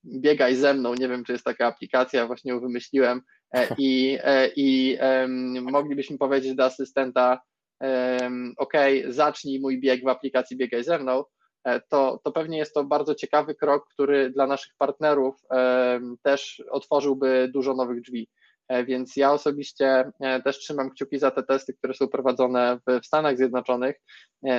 [0.05, 3.21] biegaj ze mną, nie wiem, czy jest taka aplikacja, właśnie ją wymyśliłem
[3.53, 4.97] e, i, e, i
[5.61, 7.41] moglibyśmy powiedzieć do asystenta,
[8.57, 8.73] ok,
[9.07, 11.23] zacznij mój bieg w aplikacji biegaj ze mną,
[11.89, 15.35] to, to pewnie jest to bardzo ciekawy krok, który dla naszych partnerów
[16.21, 18.29] też otworzyłby dużo nowych drzwi.
[18.85, 20.11] Więc ja osobiście
[20.43, 23.95] też trzymam kciuki za te testy, które są prowadzone w Stanach Zjednoczonych.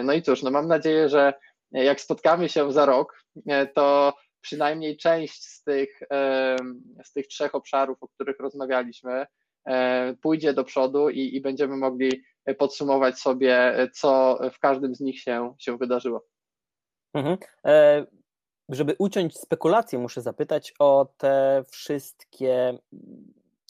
[0.05, 1.33] No i cóż, no mam nadzieję, że
[1.73, 3.25] jak spotkamy się za rok,
[3.75, 6.01] to przynajmniej część z tych,
[7.05, 9.27] z tych trzech obszarów, o których rozmawialiśmy,
[9.67, 12.23] e, pójdzie do przodu i, i będziemy mogli
[12.59, 16.27] podsumować sobie, co w każdym z nich się, się wydarzyło.
[17.15, 17.37] Mhm.
[17.65, 18.07] E,
[18.69, 22.79] żeby uciąć spekulację, muszę zapytać o te wszystkie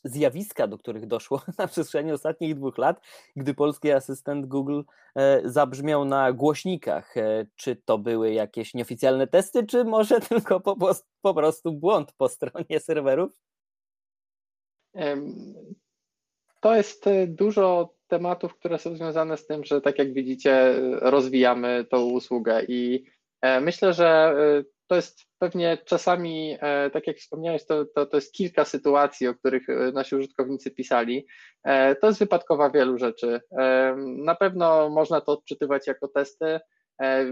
[0.05, 3.01] zjawiska, do których doszło na przestrzeni ostatnich dwóch lat,
[3.36, 4.82] gdy polski asystent Google
[5.14, 7.16] e, zabrzmiał na głośnikach.
[7.16, 10.76] E, czy to były jakieś nieoficjalne testy, czy może tylko po,
[11.22, 13.32] po prostu błąd po stronie serwerów?
[16.61, 21.84] To jest e, dużo tematów, które są związane z tym, że tak jak widzicie, rozwijamy
[21.91, 23.05] tą usługę i
[23.43, 24.34] myślę, że
[24.91, 29.34] to jest pewnie czasami, e, tak jak wspomniałeś, to, to, to jest kilka sytuacji, o
[29.34, 31.26] których e, nasi użytkownicy pisali.
[31.64, 33.41] E, to jest wypadkowa wielu rzeczy.
[33.99, 36.61] Na pewno można to odczytywać jako testy.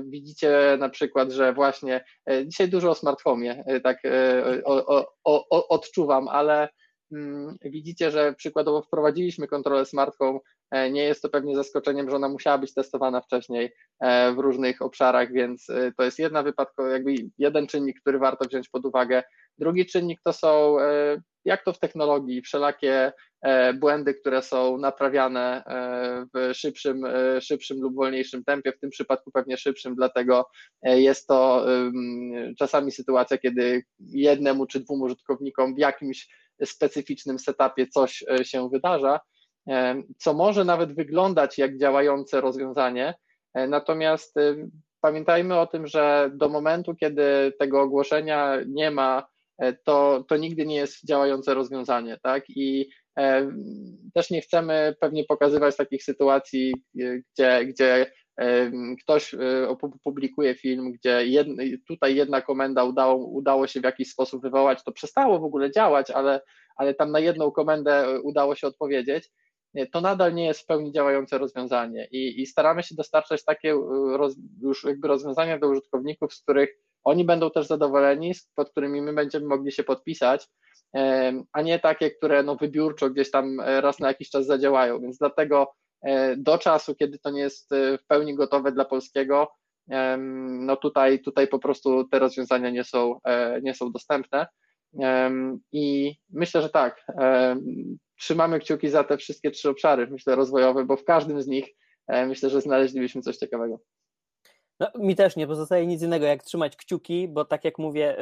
[0.04, 2.04] Widzicie na przykład, że właśnie
[2.46, 3.98] dzisiaj dużo o smartfonie, tak
[4.64, 4.86] o,
[5.24, 6.68] o, o, odczuwam, ale
[7.64, 10.40] widzicie, że przykładowo wprowadziliśmy kontrolę smart home
[10.70, 14.82] E, nie jest to pewnie zaskoczeniem, że ona musiała być testowana wcześniej e, w różnych
[14.82, 19.22] obszarach, więc e, to jest jedna wypadko, jakby jeden czynnik, który warto wziąć pod uwagę.
[19.58, 20.76] Drugi czynnik to są,
[21.44, 23.12] jak to w technologii, wszelakie
[23.74, 25.62] błędy, które są naprawiane
[26.34, 27.02] w szybszym,
[27.40, 30.46] szybszym lub wolniejszym tempie, w tym przypadku pewnie szybszym, dlatego
[30.82, 31.66] jest to
[32.58, 36.28] czasami sytuacja, kiedy jednemu czy dwóm użytkownikom w jakimś
[36.64, 39.20] specyficznym setupie coś się wydarza,
[40.18, 43.14] co może nawet wyglądać jak działające rozwiązanie,
[43.54, 44.56] e, natomiast e,
[45.00, 49.28] pamiętajmy o tym, że do momentu, kiedy tego ogłoszenia nie ma,
[49.58, 52.44] e, to, to nigdy nie jest działające rozwiązanie, tak?
[52.48, 52.90] I
[54.14, 58.12] też nie chcemy pewnie pokazywać takich sytuacji, gdzie, gdzie
[59.00, 59.34] ktoś
[59.68, 61.24] opublikuje film, gdzie
[61.88, 66.10] tutaj jedna komenda udało, udało się w jakiś sposób wywołać, to przestało w ogóle działać,
[66.10, 66.40] ale,
[66.76, 69.30] ale tam na jedną komendę udało się odpowiedzieć.
[69.92, 73.76] To nadal nie jest w pełni działające rozwiązanie i, i staramy się dostarczać takie e,
[74.16, 76.70] roz, już jakby rozwiązania do użytkowników, z których
[77.04, 80.48] oni będą też zadowoleni, pod którymi my będziemy mogli się podpisać,
[81.52, 85.18] a nie takie, które no wybiórczo gdzieś tam e, raz na jakiś czas zadziałają, więc
[85.18, 85.87] dlatego e,
[86.36, 89.52] do czasu, kiedy to nie jest w pełni gotowe dla polskiego,
[90.60, 93.20] no tutaj, tutaj po prostu te rozwiązania nie są,
[93.62, 94.46] nie są dostępne.
[95.72, 97.06] I myślę, że tak,
[98.16, 101.66] trzymamy kciuki za te wszystkie trzy obszary, myślę, rozwojowe, bo w każdym z nich
[102.06, 103.80] e, myślę, że znaleźlibyśmy coś ciekawego.
[104.80, 108.16] No, mi też nie pozostaje nic innego jak trzymać kciuki, bo tak jak mówię,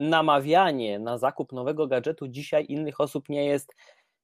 [0.00, 3.74] namawianie na zakup nowego gadżetu dzisiaj innych osób nie jest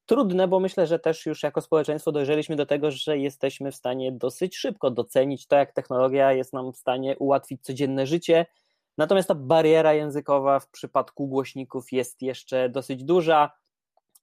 [0.06, 4.12] trudne, bo myślę, że też już jako społeczeństwo dojrzeliśmy do tego, że jesteśmy w stanie
[4.12, 8.46] dosyć szybko docenić to, jak technologia jest nam w stanie ułatwić codzienne życie.
[8.98, 13.50] Natomiast ta bariera językowa w przypadku głośników jest jeszcze dosyć duża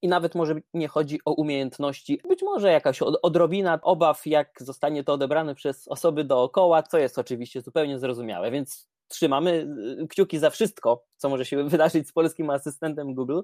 [0.02, 5.14] i nawet może nie chodzi o umiejętności, być może jakaś odrobina obaw, jak zostanie to
[5.14, 9.68] odebrane przez osoby dookoła, co jest oczywiście zupełnie zrozumiałe, więc trzymamy
[10.02, 13.42] y, kciuki za wszystko, co może się wydarzyć z polskim asystentem Google.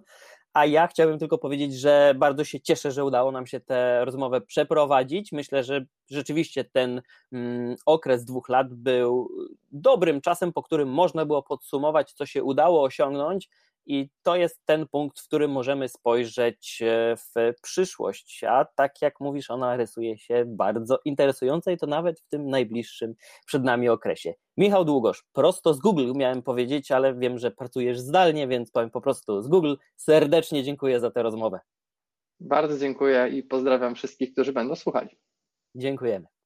[0.54, 4.42] A ja chciałbym tylko powiedzieć, że bardzo się cieszę, że udało nam się tę rozmowę
[4.42, 5.32] przeprowadzić.
[5.32, 7.02] Myślę, że rzeczywiście ten
[7.32, 9.30] mm, okres dwóch lat był
[9.72, 13.50] dobrym czasem, po którym można było podsumować, co się udało osiągnąć
[13.86, 18.44] i to jest ten punkt, w którym możemy spojrzeć e, w przyszłość.
[18.44, 23.14] A tak jak mówisz, ona rysuje się bardzo interesująco i to nawet w tym najbliższym
[23.46, 24.34] przed nami okresie.
[24.58, 29.02] Michał Długosz, prosto z Google miałem powiedzieć, ale wiem, że pracujesz zdalnie, więc powiem po
[29.02, 29.74] prostu z Google.
[29.96, 31.60] Serdecznie dziękuję za tę rozmowę.
[32.40, 35.10] Bardzo dziękuję i pozdrawiam wszystkich, którzy będą słuchali.
[35.76, 36.28] Dziękujemy.